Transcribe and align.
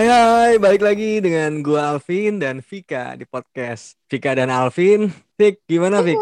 Hai 0.00 0.08
hai, 0.08 0.52
balik 0.56 0.80
lagi 0.80 1.20
dengan 1.20 1.60
gua 1.60 1.92
Alvin 1.92 2.40
dan 2.40 2.64
Vika 2.64 3.20
di 3.20 3.28
podcast 3.28 4.00
Vika 4.08 4.32
dan 4.32 4.48
Alvin. 4.48 5.12
Vik, 5.36 5.60
gimana 5.68 6.00
Vik? 6.00 6.16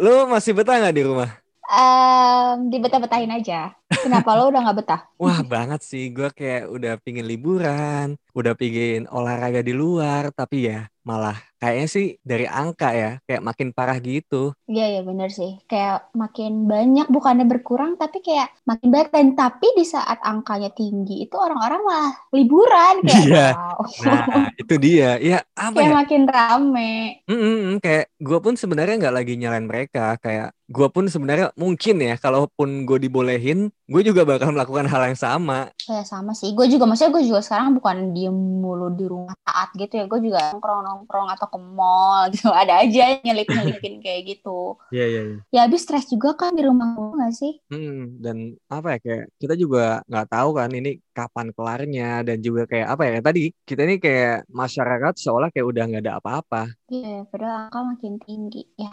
Lu 0.00 0.24
masih 0.32 0.56
betah 0.56 0.80
nggak 0.80 0.96
di 0.96 1.04
rumah? 1.04 1.28
Um, 1.68 2.72
dibetah-betahin 2.72 3.28
aja. 3.36 3.76
Kenapa 4.00 4.30
lo 4.38 4.48
udah 4.48 4.60
nggak 4.64 4.76
betah? 4.80 5.00
Wah 5.22 5.40
banget 5.46 5.80
sih, 5.86 6.10
gua 6.10 6.28
kayak 6.34 6.66
udah 6.74 6.92
pingin 7.04 7.26
liburan, 7.30 8.18
udah 8.34 8.52
pingin 8.58 9.06
olahraga 9.10 9.60
di 9.62 9.70
luar, 9.76 10.32
tapi 10.34 10.66
ya 10.70 10.88
malah 11.02 11.34
kayaknya 11.58 11.86
sih 11.90 12.06
dari 12.22 12.46
angka 12.46 12.88
ya, 12.94 13.10
kayak 13.26 13.42
makin 13.42 13.68
parah 13.76 13.98
gitu. 14.02 14.54
Iya 14.70 14.84
iya 14.92 15.00
bener 15.08 15.28
sih. 15.38 15.50
Kayak 15.70 16.10
makin 16.14 16.52
banyak 16.70 17.06
bukannya 17.14 17.44
berkurang 17.50 17.92
tapi 18.00 18.18
kayak 18.26 18.48
makin 18.68 18.88
banyak 18.94 19.10
dan 19.14 19.26
tapi 19.38 19.66
di 19.78 19.84
saat 19.84 20.18
angkanya 20.22 20.70
tinggi 20.78 21.12
itu 21.26 21.34
orang-orang 21.38 21.80
malah 21.88 22.12
liburan 22.34 22.94
kayak 23.06 23.24
Iya. 23.26 23.44
wow. 23.54 23.78
Nah, 24.06 24.24
itu 24.62 24.74
dia. 24.78 25.08
Ya 25.20 25.36
apa 25.58 25.76
kayak 25.76 25.90
ya? 25.90 25.94
makin 26.00 26.22
rame. 26.30 26.90
Mm-mm, 27.30 27.78
kayak 27.78 28.10
gue 28.18 28.38
pun 28.42 28.54
sebenarnya 28.58 28.94
nggak 28.98 29.14
lagi 29.18 29.32
nyalain 29.38 29.66
mereka. 29.70 30.18
Kayak 30.18 30.46
gue 30.66 30.88
pun 30.90 31.04
sebenarnya 31.06 31.54
mungkin 31.54 31.96
ya, 32.02 32.14
kalaupun 32.18 32.82
gue 32.88 32.98
dibolehin, 32.98 33.70
gue 33.92 34.02
juga 34.08 34.24
bakal 34.24 34.56
melakukan 34.56 34.88
hal 34.88 35.12
yang 35.12 35.18
sama. 35.20 35.68
Kayak 35.76 36.08
sama 36.08 36.32
sih. 36.32 36.56
Gue 36.56 36.66
juga 36.72 36.88
maksudnya 36.88 37.12
gue 37.12 37.24
juga 37.28 37.40
sekarang 37.44 37.76
bukan 37.76 38.16
diem 38.16 38.32
mulu 38.32 38.88
di 38.96 39.04
rumah 39.04 39.36
taat 39.44 39.76
gitu 39.76 40.00
ya. 40.00 40.04
Gue 40.08 40.24
juga 40.24 40.56
nongkrong-nongkrong 40.56 41.28
atau 41.36 41.46
ke 41.52 41.58
mall 41.60 42.32
gitu. 42.32 42.48
Ada 42.62 42.88
aja 42.88 43.20
nyelip-nyelipin 43.20 44.00
kayak 44.00 44.20
gitu. 44.24 44.80
Iya 44.88 45.04
iya. 45.04 45.22
iya. 45.28 45.38
Ya 45.52 45.60
habis 45.68 45.84
stres 45.84 46.08
juga 46.08 46.32
kan 46.32 46.56
di 46.56 46.64
rumah 46.64 46.96
gue 46.96 47.20
gak 47.20 47.34
sih? 47.36 47.52
Hmm, 47.68 48.16
dan 48.16 48.56
apa 48.72 48.96
ya 48.96 48.98
kayak 49.04 49.24
kita 49.36 49.54
juga 49.60 50.00
nggak 50.08 50.28
tahu 50.32 50.48
kan 50.56 50.70
ini 50.72 50.90
kapan 51.12 51.52
kelarnya 51.52 52.10
dan 52.24 52.38
juga 52.40 52.64
kayak 52.64 52.88
apa 52.88 53.02
ya 53.04 53.18
tadi 53.20 53.52
kita 53.68 53.84
ini 53.84 53.96
kayak 54.00 54.48
masyarakat 54.48 55.12
seolah 55.20 55.52
kayak 55.52 55.68
udah 55.68 55.82
nggak 55.84 56.02
ada 56.08 56.14
apa-apa. 56.18 56.62
Iya, 56.88 57.28
padahal 57.28 57.68
angka 57.68 57.80
makin 57.84 58.14
tinggi. 58.22 58.62
Ya, 58.80 58.92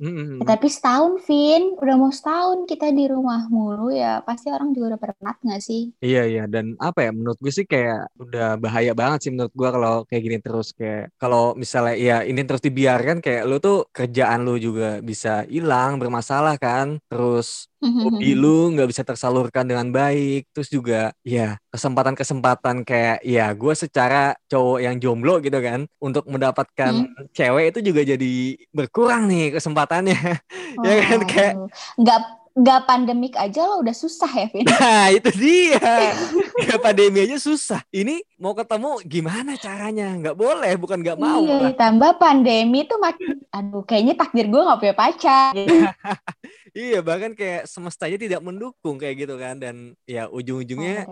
Hmm, 0.00 0.40
Ya, 0.40 0.44
tapi 0.52 0.66
setahun, 0.74 1.12
Vin. 1.26 1.62
Udah 1.82 1.94
mau 2.00 2.10
setahun 2.18 2.58
kita 2.70 2.86
di 2.98 3.04
rumah 3.14 3.40
mulu 3.54 3.88
ya. 4.02 4.20
Pasti 4.26 4.46
orang 4.54 4.68
juga 4.74 4.86
udah 4.96 5.00
penat 5.02 5.36
gak 5.48 5.60
sih? 5.68 5.82
Iya 6.04 6.20
iya 6.30 6.42
dan 6.54 6.66
apa 6.86 6.98
ya 7.06 7.10
menurut 7.16 7.38
gue 7.44 7.52
sih 7.58 7.62
kayak 7.72 7.96
udah 8.22 8.42
bahaya 8.64 8.90
banget 9.00 9.18
sih 9.22 9.30
menurut 9.34 9.54
gue 9.60 9.68
kalau 9.76 9.92
kayak 10.08 10.22
gini 10.26 10.38
terus 10.44 10.66
kayak 10.78 11.14
kalau 11.20 11.54
misalnya 11.62 11.94
ya 12.06 12.14
ini 12.30 12.40
terus 12.46 12.58
dibiarkan 12.66 13.16
kayak 13.24 13.42
lu 13.48 13.54
tuh 13.66 13.76
kerjaan 13.96 14.40
lu 14.46 14.52
juga 14.66 14.84
bisa 15.10 15.28
hilang 15.54 15.90
bermasalah 16.02 16.54
kan 16.64 16.98
terus 17.06 17.70
hobi 18.02 18.26
lu 18.40 18.48
nggak 18.74 18.88
bisa 18.90 19.02
tersalurkan 19.08 19.64
dengan 19.70 19.88
baik 19.98 20.50
terus 20.50 20.68
juga 20.76 21.14
ya 21.22 21.61
kesempatan-kesempatan 21.72 22.84
kayak 22.84 23.24
ya 23.24 23.48
gue 23.56 23.72
secara 23.72 24.36
cowok 24.44 24.78
yang 24.84 25.00
jomblo 25.00 25.40
gitu 25.40 25.56
kan 25.56 25.88
untuk 25.96 26.28
mendapatkan 26.28 27.08
cewek 27.32 27.72
itu 27.72 27.80
juga 27.80 28.04
jadi 28.04 28.32
berkurang 28.76 29.24
nih 29.24 29.56
kesempatannya 29.56 30.20
ya 30.86 30.94
kan 31.08 31.20
kayak 31.24 31.54
Waduh. 31.56 31.68
Nggak, 31.96 32.20
nggak 32.52 32.80
pandemik 32.84 33.34
aja 33.40 33.64
lo 33.64 33.80
udah 33.80 33.96
susah 33.96 34.28
ya, 34.28 34.46
Vin. 34.52 34.68
Nah 34.68 35.08
itu 35.08 35.30
dia 35.32 35.80
Gak 36.68 36.84
pandemi 36.84 37.24
aja 37.24 37.40
susah 37.40 37.80
Ini 37.88 38.20
mau 38.36 38.52
ketemu 38.52 39.00
gimana 39.08 39.56
caranya 39.56 40.12
Nggak 40.12 40.36
boleh 40.36 40.72
bukan 40.76 41.00
nggak 41.00 41.16
mau 41.16 41.40
Iya, 41.40 41.56
lah. 41.56 41.72
ditambah 41.72 42.10
pandemi 42.20 42.84
tuh 42.84 43.00
makin... 43.00 43.40
Aduh, 43.48 43.80
kayaknya 43.88 44.14
takdir 44.20 44.52
gue 44.52 44.60
gak 44.60 44.80
punya 44.80 44.94
pacar. 44.96 45.52
Iya 46.72 47.04
bahkan 47.04 47.36
kayak 47.36 47.68
semesta 47.68 48.08
aja 48.08 48.16
tidak 48.16 48.40
mendukung 48.40 48.96
kayak 48.96 49.28
gitu 49.28 49.36
kan 49.36 49.60
Dan 49.60 49.92
ya 50.08 50.24
ujung-ujungnya 50.32 51.04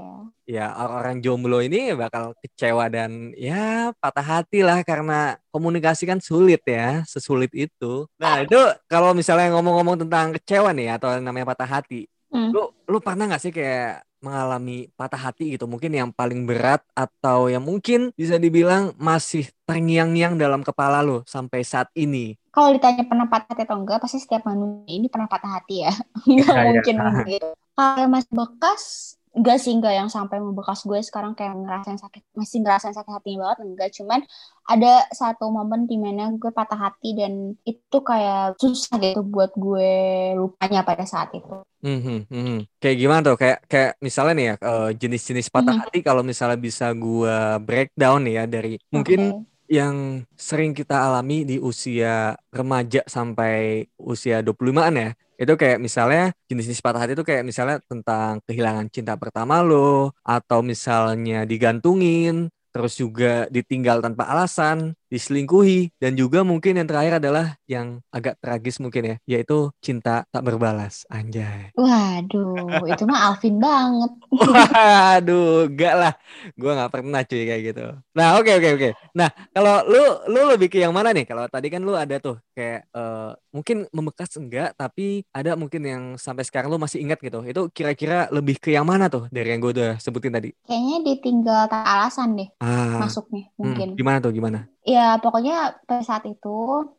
ya 0.48 0.72
orang-orang 0.72 1.20
jomblo 1.20 1.60
ini 1.60 1.92
bakal 1.92 2.32
kecewa 2.40 2.88
dan 2.88 3.36
ya 3.36 3.92
patah 4.00 4.24
hati 4.24 4.64
lah 4.64 4.80
karena 4.82 5.36
komunikasi 5.52 6.08
kan 6.08 6.18
sulit 6.18 6.64
ya, 6.64 7.04
sesulit 7.04 7.52
itu. 7.52 8.08
Nah 8.16 8.40
itu 8.40 8.56
kalau 8.88 9.12
misalnya 9.12 9.52
ngomong-ngomong 9.54 10.00
tentang 10.00 10.32
kecewa 10.40 10.72
nih 10.72 10.96
atau 10.96 11.20
namanya 11.20 11.52
patah 11.52 11.68
hati, 11.68 12.08
Hmm. 12.30 12.54
lu 12.54 12.70
lu 12.86 13.02
pernah 13.02 13.26
nggak 13.26 13.42
sih 13.42 13.50
kayak 13.50 14.06
mengalami 14.22 14.86
patah 14.94 15.18
hati 15.18 15.58
gitu? 15.58 15.66
Mungkin 15.66 15.90
yang 15.90 16.10
paling 16.14 16.46
berat 16.46 16.78
atau 16.94 17.50
yang 17.50 17.66
mungkin 17.66 18.14
bisa 18.14 18.38
dibilang 18.38 18.94
masih 18.96 19.50
terngiang-ngiang 19.66 20.38
dalam 20.38 20.62
kepala 20.62 21.02
lu 21.02 21.26
sampai 21.26 21.66
saat 21.66 21.90
ini. 21.98 22.38
Kalau 22.50 22.68
ditanya 22.74 23.06
pernah 23.06 23.26
patah 23.30 23.54
hati 23.54 23.62
atau 23.62 23.78
enggak, 23.78 23.98
pasti 24.02 24.18
setiap 24.18 24.42
manusia 24.50 24.90
ini 24.90 25.06
pernah 25.06 25.30
patah 25.30 25.50
hati 25.62 25.86
ya. 25.86 25.92
Nggak 26.26 26.50
Iya, 26.50 26.54
iya. 26.58 26.66
mungkin 26.66 26.96
gitu. 27.30 27.48
Kalau 27.78 28.06
masih 28.10 28.32
bekas, 28.34 28.82
enggak 29.30 29.56
sih 29.62 29.72
enggak 29.72 29.94
yang 29.94 30.10
sampai 30.10 30.42
membekas 30.42 30.82
gue 30.82 30.98
sekarang 31.00 31.32
kayak 31.38 31.54
ngerasain 31.54 31.96
sakit, 32.02 32.22
masih 32.34 32.58
ngerasain 32.66 32.92
sakit 32.98 33.12
hati 33.14 33.38
banget 33.38 33.58
enggak. 33.62 33.88
Cuman 33.94 34.20
ada 34.66 35.06
satu 35.14 35.46
momen 35.48 35.86
di 35.86 35.96
mana 35.96 36.34
gue 36.34 36.50
patah 36.50 36.90
hati 36.90 37.14
dan 37.14 37.54
itu 37.62 37.98
kayak 38.02 38.58
susah 38.58 38.98
gitu 38.98 39.22
buat 39.22 39.54
gue 39.54 39.90
lupanya 40.34 40.82
pada 40.82 41.06
saat 41.06 41.30
itu. 41.32 41.54
Mhm, 41.80 42.28
mhm. 42.28 42.58
Kayak 42.76 42.96
gimana 43.00 43.20
tuh? 43.24 43.36
Kayak 43.40 43.58
kayak 43.64 43.92
misalnya 44.04 44.32
nih 44.36 44.46
ya 44.50 44.54
eh, 44.60 44.88
jenis-jenis 45.00 45.48
patah 45.48 45.74
Mhm. 45.78 45.82
hati 45.86 45.98
kalau 46.04 46.20
misalnya 46.20 46.58
bisa 46.60 46.92
gua 46.92 47.56
breakdown 47.56 48.20
nih 48.26 48.34
ya 48.36 48.44
dari 48.44 48.76
mungkin 48.92 49.20
Oke. 49.40 49.48
Yang 49.70 50.26
sering 50.34 50.74
kita 50.74 50.98
alami 50.98 51.46
di 51.46 51.56
usia 51.62 52.34
remaja 52.50 53.06
sampai 53.06 53.86
usia 54.02 54.42
25-an 54.42 54.94
ya. 54.98 55.10
Itu 55.38 55.54
kayak 55.56 55.78
misalnya 55.78 56.34
jenis-jenis 56.50 56.82
patah 56.82 57.00
hati 57.06 57.14
itu 57.16 57.24
kayak 57.24 57.46
misalnya 57.46 57.78
tentang 57.86 58.42
kehilangan 58.44 58.90
cinta 58.92 59.14
pertama 59.16 59.62
lo 59.62 60.12
atau 60.26 60.60
misalnya 60.60 61.46
digantungin, 61.46 62.50
terus 62.74 62.98
juga 62.98 63.46
ditinggal 63.48 64.02
tanpa 64.04 64.28
alasan, 64.28 64.98
diselingkuhi 65.10 65.98
dan 65.98 66.14
juga 66.14 66.46
mungkin 66.46 66.78
yang 66.78 66.86
terakhir 66.86 67.18
adalah 67.18 67.58
yang 67.66 67.98
agak 68.08 68.38
tragis 68.38 68.78
mungkin 68.78 69.02
ya, 69.04 69.16
yaitu 69.26 69.74
cinta 69.82 70.22
tak 70.30 70.42
berbalas. 70.46 71.02
Anjay. 71.10 71.74
Waduh, 71.74 72.86
itu 72.86 73.02
mah 73.04 73.20
Alvin 73.28 73.58
banget. 73.58 74.10
Waduh, 74.70 75.66
enggak 75.66 75.94
lah. 75.98 76.12
Gua 76.54 76.72
nggak 76.78 76.92
pernah 76.94 77.20
cuy 77.26 77.42
kayak 77.42 77.62
gitu. 77.74 77.84
Nah, 78.14 78.38
oke 78.38 78.50
oke 78.56 78.68
oke. 78.78 78.88
Nah, 79.12 79.28
kalau 79.50 79.82
lu 79.86 80.02
lu 80.30 80.40
lebih 80.54 80.70
ke 80.70 80.78
yang 80.78 80.94
mana 80.94 81.10
nih? 81.10 81.26
Kalau 81.26 81.44
tadi 81.50 81.66
kan 81.68 81.82
lu 81.82 81.98
ada 81.98 82.16
tuh 82.22 82.38
kayak 82.54 82.86
eh, 82.88 83.30
mungkin 83.50 83.90
membekas 83.90 84.30
enggak, 84.38 84.78
tapi 84.78 85.26
ada 85.34 85.58
mungkin 85.58 85.82
yang 85.82 86.02
sampai 86.16 86.46
sekarang 86.46 86.70
lu 86.70 86.78
masih 86.78 87.02
ingat 87.02 87.18
gitu. 87.18 87.42
Itu 87.42 87.66
kira-kira 87.74 88.30
lebih 88.30 88.62
ke 88.62 88.70
yang 88.70 88.86
mana 88.86 89.10
tuh 89.10 89.26
dari 89.28 89.50
yang 89.50 89.58
gue 89.58 89.72
udah 89.74 89.90
sebutin 89.98 90.30
tadi? 90.30 90.54
Kayaknya 90.64 90.96
ditinggal 91.02 91.62
tanpa 91.66 91.88
alasan 91.98 92.38
deh 92.38 92.48
Ah, 92.62 93.00
masuknya 93.02 93.50
hmm, 93.58 93.58
mungkin. 93.58 93.88
gimana 93.98 94.18
tuh 94.22 94.30
gimana? 94.30 94.70
Ya 94.80 95.20
pokoknya 95.20 95.52
pada 95.84 96.00
saat 96.08 96.24
itu, 96.24 96.48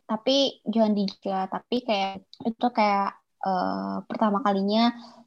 tapi 0.06 0.62
jangan 0.72 0.92
dijika, 0.98 1.50
tapi 1.50 1.74
kayak 1.82 2.22
itu 2.46 2.66
kayak 2.78 3.04
eh, 3.46 3.94
pertama 4.08 4.38
kalinya 4.46 4.80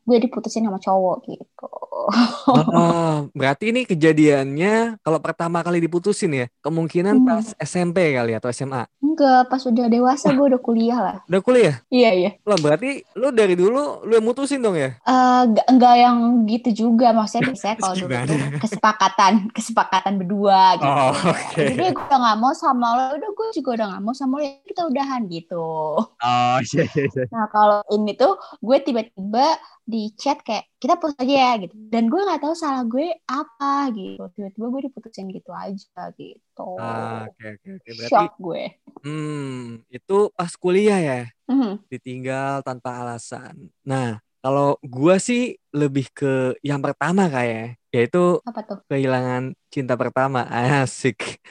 gue 0.07 0.17
diputusin 0.23 0.63
sama 0.67 0.79
cowok 0.79 1.16
gitu. 1.27 1.63
Oh, 1.95 3.31
berarti 3.39 3.72
ini 3.72 3.88
kejadiannya 3.88 5.00
kalau 5.00 5.19
pertama 5.23 5.63
kali 5.63 5.79
diputusin 5.79 6.31
ya, 6.35 6.45
kemungkinan 6.59 7.16
Hmm. 7.16 7.28
pas 7.28 7.45
SMP 7.56 8.11
kali 8.11 8.35
atau 8.35 8.51
SMA. 8.51 8.83
Enggak, 9.00 9.47
pas 9.47 9.63
udah 9.63 9.88
dewasa 9.88 10.35
gue 10.35 10.45
udah 10.51 10.59
kuliah 10.59 11.00
lah. 11.00 11.17
Udah 11.31 11.39
kuliah? 11.39 11.75
Iya 11.88 12.11
iya. 12.11 12.31
Lah 12.44 12.59
berarti 12.59 13.07
lu 13.16 13.31
dari 13.31 13.55
dulu 13.55 14.03
lu 14.03 14.11
yang 14.11 14.28
mutusin 14.28 14.59
dong 14.59 14.75
ya? 14.75 14.91
Eh, 15.00 15.41
enggak, 15.47 15.66
enggak 15.72 15.95
yang 15.95 16.17
gitu 16.51 16.69
juga, 16.75 17.16
maksudnya 17.16 17.47
biasanya 17.55 17.75
kalau 17.79 17.96
dulu 17.96 18.14
kesepakatan, 18.59 19.34
kesepakatan 19.55 20.14
berdua 20.19 20.75
gitu. 20.84 20.91
Oh, 20.91 21.16
oke. 21.31 21.55
Jadi 21.55 21.73
gue 21.79 21.90
udah 21.96 22.19
gak 22.19 22.37
mau 22.43 22.52
sama 22.52 22.87
lo, 22.91 23.03
udah 23.16 23.29
gue 23.31 23.47
juga 23.55 23.69
udah 23.79 23.85
gak 23.96 24.03
mau 24.03 24.14
sama 24.14 24.34
lo, 24.37 24.41
ya 24.43 24.52
kita 24.67 24.81
udahan 24.91 25.22
gitu. 25.31 25.67
Oh, 26.03 26.58
iya 26.59 26.84
iya 26.91 27.03
iya. 27.08 27.23
Nah 27.31 27.47
kalau 27.47 27.79
ini 27.96 28.11
tuh 28.19 28.35
gue 28.59 28.78
tiba-tiba 28.84 29.47
di 29.85 30.09
chat 30.17 30.41
kayak 30.41 30.66
kita 30.82 30.97
putus 30.97 31.17
aja 31.22 31.34
ya 31.34 31.52
gitu. 31.61 31.73
Dan 31.93 32.09
gue 32.09 32.17
nggak 32.17 32.41
tahu 32.41 32.55
salah 32.58 32.82
gue 32.85 33.05
apa 33.29 33.93
gitu. 33.93 34.22
Tiba-tiba 34.34 34.66
gue 34.73 34.82
diputusin 34.90 35.28
gitu 35.29 35.52
aja 35.53 36.02
gitu. 36.17 36.70
Ah, 36.82 37.29
oke 37.29 37.46
oke 37.55 37.67
oke. 37.78 37.90
Berarti 37.93 38.09
Shock 38.09 38.34
gue. 38.41 38.64
hmm, 39.05 39.85
itu 39.93 40.17
pas 40.34 40.52
kuliah 40.58 40.99
ya, 40.99 41.20
Mhm. 41.46 41.85
ditinggal 41.90 42.66
tanpa 42.66 42.90
alasan. 43.05 43.70
Nah, 43.85 44.17
kalau 44.41 44.78
gua 44.85 45.17
sih 45.17 45.58
lebih 45.73 46.05
ke 46.14 46.53
yang 46.61 46.78
pertama 46.81 47.26
kayak 47.29 47.78
yaitu 47.93 48.41
Apa 48.46 48.61
tuh? 48.66 48.78
kehilangan 48.90 49.53
cinta 49.73 49.93
pertama. 49.97 50.46
Asik. 50.85 51.41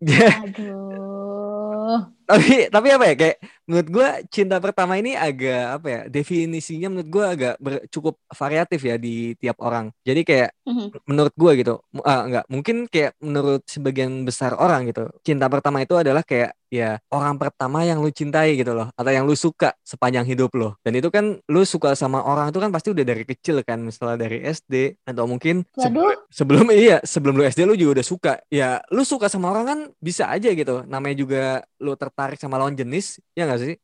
Ya, 0.00 0.44
Aduh. 0.44 2.00
tapi 2.28 2.68
tapi 2.72 2.88
apa 2.92 3.04
ya 3.12 3.14
kayak 3.20 3.36
menurut 3.64 3.88
gue 3.88 4.08
cinta 4.28 4.56
pertama 4.60 5.00
ini 5.00 5.16
agak 5.16 5.80
apa 5.80 5.86
ya 5.88 6.00
definisinya 6.12 6.88
menurut 6.92 7.08
gue 7.08 7.24
agak 7.24 7.54
ber, 7.60 7.74
cukup 7.88 8.20
variatif 8.28 8.80
ya 8.84 8.96
di 9.00 9.32
tiap 9.40 9.56
orang 9.64 9.88
jadi 10.04 10.20
kayak 10.20 10.50
Mhm. 10.68 10.86
menurut 11.08 11.34
gue 11.36 11.52
gitu 11.60 11.74
ah, 12.04 12.20
enggak 12.28 12.44
mungkin 12.52 12.76
kayak 12.88 13.12
menurut 13.20 13.62
sebagian 13.68 14.24
besar 14.28 14.52
orang 14.56 14.88
gitu 14.88 15.08
cinta 15.24 15.48
pertama 15.48 15.80
itu 15.84 15.96
adalah 15.96 16.20
kayak 16.24 16.52
ya 16.74 16.98
orang 17.14 17.38
pertama 17.38 17.86
yang 17.86 18.02
lu 18.02 18.10
cintai 18.10 18.58
gitu 18.58 18.74
loh 18.74 18.90
atau 18.98 19.10
yang 19.14 19.22
lu 19.22 19.38
suka 19.38 19.78
sepanjang 19.86 20.26
hidup 20.26 20.50
lo 20.58 20.74
dan 20.82 20.98
itu 20.98 21.06
kan 21.14 21.38
lu 21.46 21.62
suka 21.62 21.94
sama 21.94 22.18
orang 22.26 22.50
itu 22.50 22.58
kan 22.58 22.74
pasti 22.74 22.90
udah 22.90 23.04
dari 23.06 23.22
kecil 23.22 23.62
kan 23.62 23.78
misalnya 23.78 24.26
dari 24.26 24.42
SD 24.42 25.06
atau 25.06 25.30
mungkin 25.30 25.62
sebelum, 25.78 26.10
Waduh. 26.10 26.26
sebelum 26.32 26.66
iya 26.74 26.98
sebelum 27.04 27.34
lu 27.38 27.44
SD 27.46 27.60
lu 27.68 27.76
juga 27.78 28.00
udah 28.00 28.06
suka. 28.06 28.32
Ya 28.48 28.80
lu 28.90 29.04
suka 29.04 29.28
sama 29.30 29.52
orang 29.52 29.64
kan 29.64 29.78
bisa 30.00 30.26
aja 30.32 30.50
gitu. 30.50 30.82
Namanya 30.88 31.16
juga 31.16 31.42
lu 31.78 31.94
tertarik 31.94 32.40
sama 32.40 32.58
lawan 32.58 32.74
jenis 32.74 33.20
ya 33.36 33.44
nggak 33.46 33.60
sih? 33.60 33.74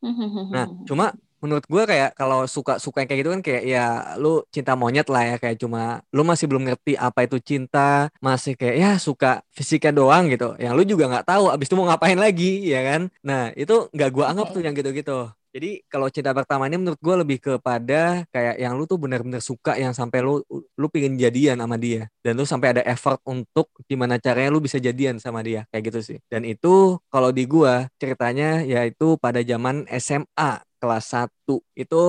Nah, 0.51 0.67
cuma 0.89 1.13
menurut 1.41 1.65
gue 1.67 1.83
kayak 1.89 2.15
kalau 2.15 2.45
suka-suka 2.45 3.03
yang 3.03 3.09
kayak 3.09 3.21
gitu 3.25 3.31
kan 3.33 3.43
kayak 3.43 3.65
ya 3.65 3.85
lu 4.21 4.45
cinta 4.53 4.73
monyet 4.77 5.09
lah 5.09 5.25
ya 5.25 5.37
kayak 5.41 5.57
cuma 5.61 6.05
lu 6.13 6.23
masih 6.23 6.47
belum 6.47 6.69
ngerti 6.69 6.95
apa 7.01 7.25
itu 7.27 7.37
cinta 7.41 8.13
masih 8.21 8.55
kayak 8.55 8.77
ya 8.77 8.91
suka 9.01 9.41
fisiknya 9.53 9.93
doang 9.97 10.29
gitu. 10.29 10.55
Yang 10.61 10.73
lu 10.77 10.83
juga 10.97 11.05
nggak 11.11 11.27
tahu 11.27 11.45
abis 11.53 11.67
itu 11.69 11.77
mau 11.77 11.89
ngapain 11.89 12.19
lagi 12.21 12.69
ya 12.69 12.81
kan? 12.85 13.03
Nah 13.25 13.51
itu 13.57 13.89
nggak 13.93 14.11
gua 14.13 14.25
anggap 14.33 14.53
tuh 14.55 14.63
yang 14.63 14.77
gitu-gitu. 14.77 15.33
Jadi 15.51 15.83
kalau 15.91 16.07
cinta 16.15 16.31
pertama 16.31 16.71
ini 16.71 16.79
menurut 16.79 17.01
gue 17.03 17.17
lebih 17.27 17.39
kepada 17.43 18.23
kayak 18.31 18.63
yang 18.63 18.79
lu 18.79 18.87
tuh 18.87 19.03
benar-benar 19.03 19.43
suka 19.43 19.75
yang 19.75 19.91
sampai 19.91 20.23
lu 20.23 20.39
lu 20.79 20.87
pengen 20.87 21.19
jadian 21.19 21.59
sama 21.59 21.75
dia. 21.75 22.07
Dan 22.23 22.39
lu 22.39 22.47
sampai 22.47 22.79
ada 22.79 22.83
effort 22.87 23.19
untuk 23.27 23.67
gimana 23.91 24.23
caranya 24.23 24.55
lu 24.55 24.63
bisa 24.63 24.79
jadian 24.79 25.19
sama 25.19 25.43
dia 25.43 25.67
kayak 25.75 25.91
gitu 25.91 26.01
sih. 26.07 26.19
Dan 26.31 26.47
itu 26.47 27.03
kalau 27.11 27.35
di 27.35 27.51
gua 27.51 27.91
ceritanya 27.99 28.63
yaitu 28.63 29.19
pada 29.19 29.43
zaman 29.43 29.91
SMA 29.99 30.63
kelas 30.81 31.05
1 31.13 31.29
itu 31.77 32.05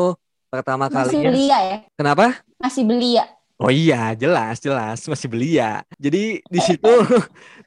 pertama 0.48 0.88
Masih 0.88 0.96
kalinya 0.96 1.30
belia 1.32 1.60
ya? 1.60 1.78
kenapa 2.00 2.26
Masih 2.62 2.84
belia. 2.88 3.26
Oh 3.62 3.70
iya, 3.70 4.18
jelas, 4.18 4.58
jelas 4.58 5.06
masih 5.06 5.30
belia. 5.30 5.86
Jadi 6.02 6.42
di 6.42 6.60
situ 6.66 6.90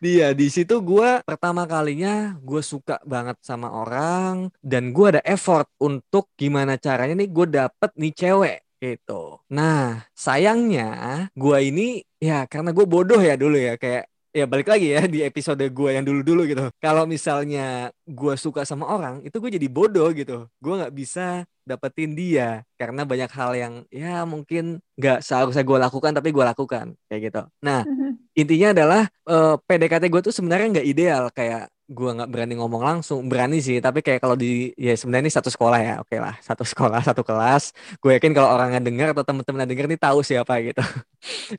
dia 0.03 0.35
di 0.41 0.51
situ 0.51 0.83
gua 0.83 1.23
pertama 1.23 1.71
kalinya 1.71 2.35
gue 2.43 2.59
suka 2.67 2.99
banget 3.07 3.39
sama 3.47 3.71
orang 3.71 4.51
dan 4.59 4.91
gua 4.91 5.15
ada 5.15 5.23
effort 5.23 5.71
untuk 5.79 6.35
gimana 6.35 6.75
caranya 6.83 7.15
nih 7.15 7.31
gue 7.31 7.47
dapet 7.47 7.91
nih 7.95 8.11
cewek 8.11 8.59
gitu. 8.83 9.39
Nah 9.55 10.03
sayangnya 10.19 11.31
gua 11.39 11.63
ini 11.63 12.03
ya 12.19 12.43
karena 12.51 12.75
gue 12.75 12.87
bodoh 12.91 13.23
ya 13.23 13.39
dulu 13.39 13.55
ya 13.55 13.79
kayak 13.79 14.11
ya 14.35 14.45
balik 14.51 14.67
lagi 14.67 14.91
ya 14.91 15.07
di 15.07 15.23
episode 15.23 15.63
gue 15.63 15.91
yang 15.95 16.03
dulu-dulu 16.03 16.43
gitu. 16.51 16.67
Kalau 16.83 17.07
misalnya 17.07 17.95
gue 18.03 18.35
suka 18.35 18.67
sama 18.67 18.91
orang 18.91 19.23
itu 19.23 19.39
gue 19.39 19.51
jadi 19.55 19.69
bodoh 19.71 20.11
gitu. 20.11 20.51
Gue 20.59 20.75
nggak 20.83 20.91
bisa 20.91 21.47
dapetin 21.65 22.13
dia 22.13 22.67
karena 22.77 23.07
banyak 23.09 23.31
hal 23.31 23.51
yang 23.57 23.75
ya 23.89 24.27
mungkin 24.29 24.83
nggak 24.99 25.25
seharusnya 25.25 25.65
gue 25.65 25.79
lakukan 25.81 26.13
tapi 26.13 26.29
gue 26.35 26.45
lakukan 26.45 26.87
kayak 27.07 27.21
gitu. 27.31 27.43
Nah 27.63 27.87
intinya 28.35 28.75
adalah 28.75 29.03
eh, 29.07 29.55
PDKT 29.63 30.05
gue 30.11 30.21
tuh 30.27 30.35
sebenarnya 30.35 30.83
nggak 30.83 30.89
ideal 30.91 31.25
kayak 31.31 31.71
gue 31.85 32.11
nggak 32.17 32.31
berani 32.33 32.57
ngomong 32.57 32.81
langsung 32.81 33.29
berani 33.29 33.61
sih 33.61 33.77
tapi 33.77 34.01
kayak 34.01 34.25
kalau 34.25 34.33
di 34.33 34.73
ya 34.73 34.97
sebenarnya 34.97 35.29
ini 35.29 35.35
satu 35.37 35.53
sekolah 35.53 35.79
ya 35.85 35.95
oke 36.01 36.17
lah 36.17 36.33
satu 36.41 36.65
sekolah 36.73 37.01
satu 37.05 37.21
kelas 37.21 37.77
gue 38.01 38.11
yakin 38.17 38.33
kalau 38.33 38.57
orang 38.57 38.81
dengar 38.81 39.13
atau 39.13 39.21
teman-teman 39.21 39.69
dengar 39.69 39.85
nih 39.93 40.01
tahu 40.01 40.25
siapa 40.25 40.57
gitu 40.65 40.81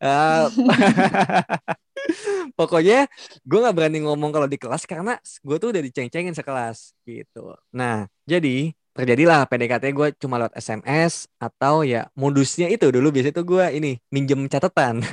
Eh, 0.02 0.46
pokoknya 2.58 3.08
gue 3.46 3.58
nggak 3.62 3.76
berani 3.78 3.98
ngomong 4.06 4.32
kalau 4.36 4.48
di 4.50 4.58
kelas 4.62 4.84
karena 4.90 5.18
gue 5.22 5.56
tuh 5.62 5.70
udah 5.74 5.84
diceng-cengin 5.86 6.36
sekelas 6.38 6.94
gitu. 7.08 7.56
Nah 7.76 8.06
jadi 8.28 8.74
terjadilah 8.96 9.44
PDKT 9.46 9.92
gue 9.92 10.08
cuma 10.18 10.40
lewat 10.40 10.56
SMS 10.56 11.28
atau 11.36 11.84
ya 11.84 12.08
modusnya 12.16 12.72
itu. 12.72 12.88
Dulu 12.88 13.12
biasanya 13.12 13.36
tuh 13.36 13.46
gue 13.46 13.66
ini 13.76 14.00
minjem 14.08 14.48
catatan. 14.48 15.04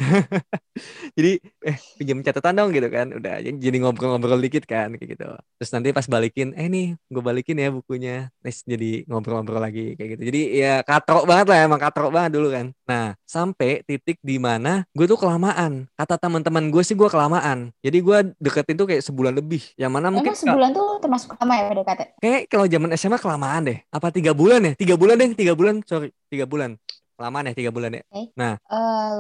Jadi 1.19 1.37
eh 1.67 1.76
pinjam 1.99 2.23
catatan 2.25 2.55
dong 2.56 2.70
gitu 2.73 2.88
kan. 2.88 3.12
Udah 3.12 3.43
jadi 3.43 3.76
ngobrol-ngobrol 3.82 4.40
dikit 4.40 4.64
kan 4.64 4.94
kayak 4.96 5.19
gitu. 5.19 5.29
Terus 5.61 5.70
nanti 5.75 5.88
pas 5.93 6.06
balikin 6.08 6.56
eh 6.56 6.64
nih 6.70 6.96
gue 6.96 7.23
balikin 7.23 7.61
ya 7.61 7.69
bukunya. 7.69 8.32
Terus 8.40 8.64
jadi 8.64 9.05
ngobrol-ngobrol 9.05 9.61
lagi 9.61 9.93
kayak 9.99 10.17
gitu. 10.17 10.23
Jadi 10.32 10.40
ya 10.56 10.81
katrok 10.81 11.29
banget 11.29 11.46
lah 11.52 11.58
emang 11.67 11.81
katrok 11.82 12.08
banget 12.08 12.31
dulu 12.38 12.49
kan. 12.49 12.67
Nah 12.88 13.12
sampai 13.29 13.84
titik 13.84 14.17
di 14.25 14.40
mana 14.40 14.87
gue 14.96 15.05
tuh 15.05 15.20
kelamaan. 15.20 15.90
Kata 15.93 16.17
teman-teman 16.17 16.73
gue 16.73 16.81
sih 16.81 16.96
gue 16.96 17.08
kelamaan. 17.11 17.69
Jadi 17.84 17.99
gue 18.00 18.19
deketin 18.40 18.76
tuh 18.79 18.88
kayak 18.88 19.05
sebulan 19.05 19.34
lebih. 19.37 19.61
Yang 19.76 19.93
mana 19.93 20.08
mungkin 20.08 20.32
Emang 20.32 20.40
sebulan 20.40 20.70
tuh 20.73 20.88
termasuk 21.02 21.37
lama 21.37 21.52
ya 21.52 21.64
PDKT? 21.69 22.00
kayak 22.23 22.40
kalau 22.49 22.64
zaman 22.64 22.90
SMA 22.96 23.19
kelamaan 23.20 23.62
deh 23.69 23.71
apa 23.88 24.08
tiga 24.12 24.32
bulan 24.36 24.60
ya? 24.69 24.72
Tiga 24.76 24.94
bulan 25.00 25.16
deh 25.16 25.30
tiga 25.32 25.52
bulan 25.56 25.80
sorry. 25.86 26.12
Tiga 26.28 26.44
bulan. 26.44 26.76
Kelamaan 27.12 27.48
ya 27.48 27.54
tiga 27.54 27.70
bulan 27.70 27.94
ya. 27.94 28.02
Eh 28.12 28.28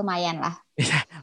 lumayan 0.00 0.42
lah. 0.42 0.58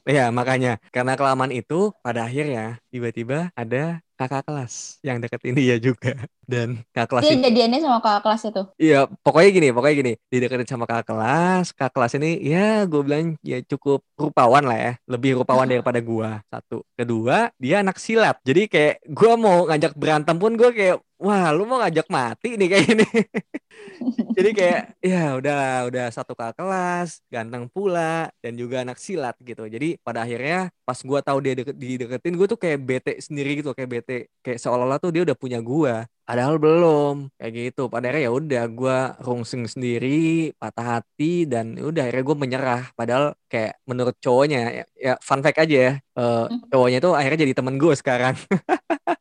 Ya 0.07 0.31
makanya. 0.31 0.77
Karena 0.93 1.17
kelamaan 1.19 1.51
itu 1.51 1.91
pada 1.99 2.23
akhirnya 2.29 2.79
tiba-tiba 2.93 3.51
ada 3.57 3.99
kakak 4.19 4.47
kelas 4.47 4.99
yang 5.03 5.19
deketin 5.19 5.55
dia 5.57 5.75
juga. 5.81 6.15
Dan 6.49 6.81
kakak 6.95 7.19
kelas 7.19 7.23
Dia 7.27 7.33
ini 7.35 7.43
jadiannya 7.51 7.79
sama 7.83 7.99
kakak 7.99 8.21
kelas 8.25 8.41
itu. 8.47 8.63
iya 8.79 8.99
pokoknya 9.25 9.49
gini 9.51 9.67
pokoknya 9.75 9.95
gini. 9.99 10.13
Dideketin 10.31 10.69
sama 10.69 10.85
kakak 10.87 11.07
kelas 11.11 11.65
kakak 11.75 11.93
kelas 11.99 12.13
ini 12.15 12.31
ya 12.47 12.85
gue 12.87 13.01
bilang 13.03 13.35
ya 13.43 13.59
cukup 13.65 14.05
rupawan 14.15 14.63
lah 14.63 14.77
ya. 14.79 14.93
Lebih 15.09 15.43
rupawan 15.43 15.67
daripada 15.67 15.99
gua. 15.99 16.39
Satu. 16.47 16.85
Kedua 16.95 17.51
dia 17.59 17.83
anak 17.83 17.99
silat. 17.99 18.39
Jadi 18.45 18.71
kayak 18.71 19.03
gua 19.09 19.35
mau 19.35 19.67
ngajak 19.67 19.97
berantem 19.99 20.37
pun 20.39 20.55
gue 20.55 20.69
kayak 20.71 21.01
wah 21.19 21.51
lu 21.51 21.67
mau 21.67 21.83
ngajak 21.83 22.07
mati 22.07 22.55
nih 22.55 22.67
kayak 22.71 22.87
ini 22.95 23.07
jadi 24.39 24.49
kayak 24.55 24.81
ya 25.03 25.35
udah 25.35 25.91
udah 25.91 26.05
satu 26.15 26.31
kakak 26.31 26.55
kelas 26.63 27.19
ganteng 27.27 27.67
pula 27.67 28.31
dan 28.39 28.55
juga 28.55 28.81
anak 28.87 28.97
silat 28.97 29.35
gitu. 29.43 29.67
Jadi 29.67 29.99
pada 29.99 30.23
akhirnya 30.23 30.71
pas 30.87 30.95
gua 31.03 31.19
tahu 31.19 31.43
dia 31.43 31.53
deket, 31.59 31.75
dideketin 31.75 32.33
gue 32.39 32.47
tuh 32.47 32.59
kayak 32.59 32.79
bete 32.81 33.13
sendiri 33.19 33.59
gitu 33.59 33.75
kayak 33.75 33.89
bete 33.99 34.17
kayak 34.39 34.59
seolah-olah 34.63 34.97
tuh 35.03 35.11
dia 35.11 35.27
udah 35.27 35.35
punya 35.35 35.59
gua 35.59 36.07
padahal 36.23 36.55
belum. 36.55 37.27
Kayak 37.35 37.51
gitu. 37.51 37.91
Pada 37.91 38.09
akhirnya 38.09 38.23
ya 38.23 38.31
udah 38.31 38.63
gua 38.71 38.97
rungsing 39.19 39.67
sendiri 39.67 40.55
patah 40.55 41.03
hati 41.03 41.43
dan 41.43 41.75
ya 41.75 41.83
udah 41.91 42.03
akhirnya 42.07 42.25
gue 42.25 42.37
menyerah. 42.39 42.83
Padahal 42.95 43.25
kayak 43.51 43.75
menurut 43.83 44.15
cowoknya 44.23 44.59
ya, 44.71 44.85
ya 44.95 45.13
fun 45.19 45.43
fact 45.43 45.59
aja 45.59 45.77
ya 45.77 45.93
eh, 45.99 46.45
cowoknya 46.71 46.99
tuh 47.03 47.13
akhirnya 47.17 47.43
jadi 47.43 47.53
temen 47.57 47.75
gue 47.75 47.93
sekarang. 47.97 48.35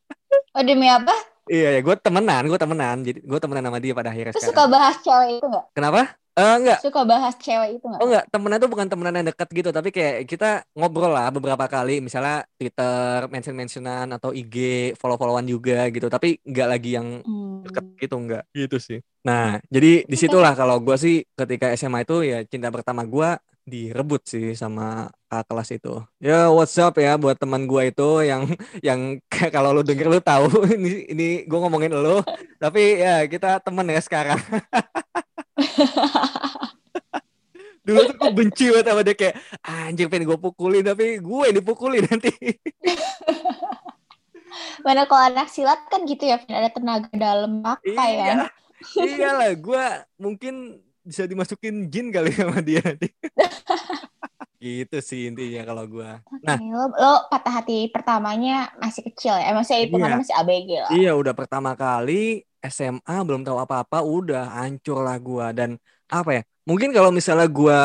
Oh 0.58 0.64
demi 0.66 0.90
apa? 0.90 1.14
Iya 1.52 1.68
ya 1.76 1.80
gue 1.82 1.94
temenan 1.98 2.42
gue 2.46 2.58
temenan. 2.60 2.96
Jadi 3.02 3.18
gue 3.24 3.38
temenan 3.42 3.64
sama 3.68 3.78
dia 3.80 3.92
pada 3.96 4.10
akhirnya 4.12 4.32
Lu 4.32 4.40
sekarang. 4.40 4.50
suka 4.54 4.64
bahas 4.70 4.96
cewek 5.04 5.28
itu 5.40 5.46
nggak? 5.48 5.64
kenapa? 5.76 6.00
Eh 6.38 6.54
enggak 6.54 6.78
Suka 6.78 7.00
bahas 7.02 7.34
cewek 7.42 7.70
itu 7.82 7.84
nggak? 7.90 7.98
Oh 7.98 8.06
enggak, 8.06 8.24
temenan 8.30 8.58
tuh 8.62 8.70
bukan 8.70 8.86
temenan 8.86 9.14
yang 9.18 9.26
dekat 9.26 9.48
gitu, 9.50 9.70
tapi 9.74 9.88
kayak 9.90 10.16
kita 10.30 10.62
ngobrol 10.78 11.10
lah 11.10 11.34
beberapa 11.34 11.66
kali, 11.66 11.98
misalnya 11.98 12.46
Twitter, 12.54 13.26
mention-mentionan 13.26 14.06
atau 14.14 14.30
IG, 14.30 14.54
follow-followan 15.02 15.42
juga 15.50 15.90
gitu, 15.90 16.06
tapi 16.06 16.38
enggak 16.46 16.68
lagi 16.70 16.90
yang 16.94 17.26
Hmm. 17.26 17.66
deket 17.66 17.84
gitu. 17.98 18.14
Enggak 18.22 18.42
gitu 18.54 18.76
sih. 18.78 18.98
Nah, 19.26 19.58
jadi 19.66 20.06
di 20.06 20.14
situlah 20.14 20.54
kalau 20.54 20.78
gua 20.78 20.94
sih 20.94 21.26
ketika 21.34 21.74
SMA 21.74 22.06
itu 22.06 22.22
ya 22.22 22.46
cinta 22.46 22.70
pertama 22.70 23.02
gua 23.02 23.34
direbut 23.68 24.24
sih 24.24 24.56
sama 24.56 25.12
kakak 25.28 25.46
kelas 25.52 25.68
itu. 25.76 25.94
Ya 26.18 26.48
what's 26.48 26.74
up 26.80 26.96
ya 26.96 27.20
buat 27.20 27.36
teman 27.36 27.68
gua 27.68 27.84
itu 27.84 28.24
yang 28.24 28.48
yang 28.80 29.20
kalau 29.54 29.76
lu 29.76 29.84
denger 29.84 30.08
lu 30.08 30.18
tahu 30.18 30.48
ini 30.76 31.06
ini 31.12 31.28
gua 31.44 31.68
ngomongin 31.68 31.92
lu, 31.92 32.24
tapi 32.56 33.04
ya 33.04 33.28
kita 33.28 33.60
temen 33.60 33.86
ya 33.92 34.00
sekarang. 34.00 34.40
Dulu 37.88 38.04
tuh 38.04 38.16
gue 38.20 38.32
benci 38.36 38.68
banget 38.68 38.84
sama 38.84 39.00
dia 39.00 39.16
kayak 39.16 39.34
anjir 39.64 40.12
pengen 40.12 40.28
gue 40.28 40.36
pukulin 40.36 40.84
tapi 40.84 41.24
gue 41.24 41.46
dipukulin 41.56 42.04
nanti. 42.04 42.28
Mana 44.84 45.08
kalau 45.08 45.32
anak 45.32 45.48
silat 45.48 45.88
kan 45.88 46.04
gitu 46.04 46.28
ya, 46.28 46.36
ada 46.36 46.68
tenaga 46.68 47.08
dalam 47.16 47.64
pakai 47.64 48.12
kan. 48.20 48.36
iya. 48.92 49.08
Iyalah 49.08 49.52
gue 49.56 49.84
mungkin 50.20 50.84
bisa 51.08 51.24
dimasukin 51.24 51.88
jin 51.88 52.12
kali 52.12 52.36
sama 52.36 52.60
dia 52.60 52.84
gitu 54.58 54.98
sih 54.98 55.30
intinya 55.30 55.62
kalau 55.70 55.86
gue. 55.86 56.10
Nah. 56.42 56.58
Lo, 56.58 56.90
lo 56.90 57.12
patah 57.30 57.62
hati 57.62 57.86
pertamanya 57.94 58.74
masih 58.82 59.06
kecil 59.06 59.38
ya? 59.38 59.54
Maksudnya 59.54 59.80
itu 59.86 59.96
Iya. 59.96 60.18
masih 60.18 60.34
ABG 60.34 60.68
lah. 60.82 60.90
Iya 60.90 61.12
udah 61.14 61.34
pertama 61.34 61.78
kali 61.78 62.42
SMA 62.58 63.16
belum 63.22 63.46
tahu 63.46 63.54
apa-apa 63.54 64.02
udah 64.02 64.58
hancur 64.58 65.06
lah 65.06 65.14
gue 65.22 65.46
dan 65.54 65.70
apa 66.10 66.30
ya 66.34 66.42
mungkin 66.66 66.90
kalau 66.90 67.14
misalnya 67.14 67.46
gue 67.46 67.80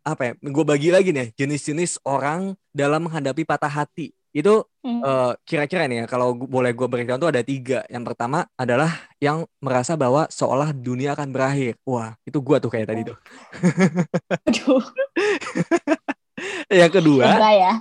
apa 0.00 0.22
ya 0.22 0.32
gue 0.36 0.64
bagi 0.64 0.92
lagi 0.92 1.10
nih 1.16 1.32
jenis-jenis 1.40 2.04
orang 2.04 2.52
dalam 2.76 3.08
menghadapi 3.08 3.48
patah 3.48 3.72
hati 3.72 4.12
itu 4.30 4.64
Hmm. 4.80 5.04
kira-kira 5.44 5.84
nih 5.84 6.02
ya 6.02 6.04
kalau 6.08 6.32
boleh 6.32 6.72
gue 6.72 6.88
breakdown 6.88 7.20
tuh 7.20 7.28
ada 7.28 7.44
tiga 7.44 7.84
yang 7.92 8.00
pertama 8.00 8.48
adalah 8.56 8.88
yang 9.20 9.44
merasa 9.60 9.92
bahwa 9.92 10.24
seolah 10.32 10.72
dunia 10.72 11.12
akan 11.12 11.28
berakhir 11.36 11.76
wah 11.84 12.16
itu 12.24 12.40
gue 12.40 12.56
tuh 12.64 12.72
kayak 12.72 12.88
tadi 12.88 13.04
tuh 13.04 13.16
Aduh, 14.48 14.80
yang 16.80 16.88
kedua 16.88 17.28
enggak 17.28 17.54
ya. 17.60 17.72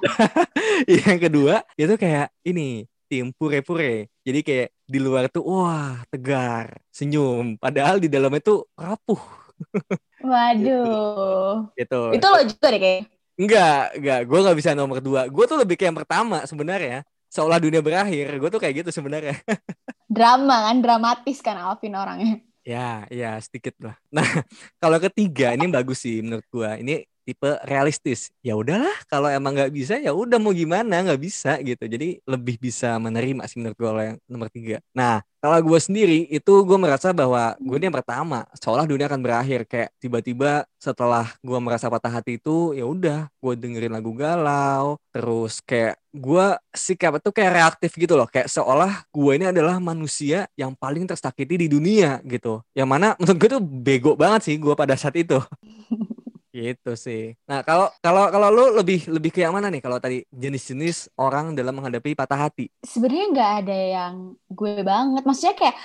yang 1.08 1.20
kedua 1.24 1.56
itu 1.80 1.94
kayak 1.96 2.28
ini 2.44 2.84
tim 3.10 3.34
pure-pure. 3.34 4.06
Jadi 4.22 4.40
kayak 4.46 4.70
di 4.86 5.00
luar 5.02 5.26
tuh 5.34 5.42
wah 5.42 5.98
tegar, 6.14 6.78
senyum. 6.94 7.58
Padahal 7.58 7.98
di 7.98 8.06
dalamnya 8.06 8.38
tuh 8.44 8.70
rapuh. 8.78 9.18
Waduh. 10.30 11.74
Gitu. 11.74 12.00
Itu 12.16 12.26
lo 12.30 12.40
juga 12.46 12.68
deh 12.70 12.80
kayaknya. 12.80 13.19
Enggak, 13.40 13.96
enggak. 13.96 14.20
Gue 14.28 14.40
nggak 14.44 14.58
bisa 14.60 14.72
nomor 14.76 15.00
dua. 15.00 15.32
Gue 15.32 15.48
tuh 15.48 15.56
lebih 15.56 15.80
kayak 15.80 15.96
yang 15.96 16.00
pertama 16.04 16.44
sebenarnya. 16.44 17.08
Seolah 17.32 17.56
dunia 17.64 17.80
berakhir. 17.80 18.36
Gue 18.36 18.50
tuh 18.52 18.60
kayak 18.60 18.84
gitu 18.84 18.92
sebenarnya. 18.92 19.40
Drama 20.12 20.68
kan, 20.68 20.78
dramatis 20.84 21.40
kan 21.40 21.56
Alvin 21.56 21.96
orangnya. 21.96 22.44
Ya, 22.68 23.08
ya 23.08 23.40
sedikit 23.40 23.78
lah. 23.80 23.96
Nah, 24.12 24.26
kalau 24.82 25.00
ketiga 25.00 25.56
ini 25.56 25.72
bagus 25.72 26.04
sih 26.04 26.20
menurut 26.20 26.46
gua. 26.52 26.76
Ini 26.82 27.02
tipe 27.30 27.50
realistis. 27.70 28.34
Ya 28.42 28.58
udahlah, 28.58 28.98
kalau 29.06 29.30
emang 29.30 29.54
nggak 29.54 29.70
bisa 29.70 30.02
ya 30.02 30.10
udah 30.18 30.42
mau 30.42 30.50
gimana? 30.50 31.06
Nggak 31.06 31.22
bisa 31.22 31.62
gitu. 31.62 31.86
Jadi 31.86 32.18
lebih 32.26 32.58
bisa 32.58 32.98
menerima 32.98 33.46
sih 33.46 33.62
menurut 33.62 33.78
kalau 33.78 34.02
yang 34.02 34.18
nomor 34.26 34.50
tiga. 34.50 34.82
Nah, 34.98 35.22
kalau 35.40 35.56
gue 35.64 35.80
sendiri 35.80 36.28
itu 36.28 36.54
gue 36.68 36.76
merasa 36.76 37.16
bahwa 37.16 37.56
gue 37.64 37.78
ini 37.80 37.88
yang 37.88 37.96
pertama. 37.96 38.44
Seolah 38.60 38.84
dunia 38.84 39.08
akan 39.08 39.22
berakhir. 39.24 39.64
Kayak 39.64 39.90
tiba-tiba 40.02 40.68
setelah 40.76 41.32
gue 41.40 41.60
merasa 41.64 41.88
patah 41.88 42.12
hati 42.12 42.36
itu 42.36 42.76
ya 42.76 42.84
udah 42.84 43.32
gue 43.32 43.54
dengerin 43.56 43.96
lagu 43.96 44.12
galau. 44.12 45.00
Terus 45.16 45.64
kayak 45.64 45.96
gue 46.12 46.46
sikap 46.76 47.24
itu 47.24 47.30
kayak 47.32 47.52
reaktif 47.56 47.92
gitu 47.96 48.20
loh. 48.20 48.28
Kayak 48.28 48.52
seolah 48.52 49.08
gue 49.08 49.32
ini 49.40 49.48
adalah 49.48 49.80
manusia 49.80 50.44
yang 50.60 50.76
paling 50.76 51.08
tersakiti 51.08 51.56
di 51.56 51.68
dunia 51.72 52.20
gitu. 52.28 52.60
Yang 52.76 52.90
mana 52.92 53.08
menurut 53.16 53.38
gue 53.40 53.50
tuh 53.56 53.64
bego 53.64 54.12
banget 54.20 54.52
sih 54.52 54.56
gue 54.60 54.76
pada 54.76 55.00
saat 55.00 55.16
itu 55.16 55.40
gitu 56.60 56.92
sih. 57.00 57.34
Nah 57.48 57.64
kalau 57.64 57.88
kalau 58.04 58.28
kalau 58.28 58.48
lu 58.52 58.66
lebih 58.80 59.08
lebih 59.08 59.32
ke 59.32 59.40
yang 59.46 59.56
mana 59.56 59.72
nih 59.72 59.80
kalau 59.80 59.98
tadi 60.04 60.28
jenis-jenis 60.30 61.16
orang 61.16 61.56
dalam 61.56 61.74
menghadapi 61.80 62.12
patah 62.14 62.50
hati? 62.50 62.68
Sebenarnya 62.84 63.26
nggak 63.34 63.52
ada 63.64 63.78
yang 63.96 64.14
gue 64.52 64.74
banget. 64.84 65.24
Maksudnya 65.24 65.56
kayak 65.56 65.76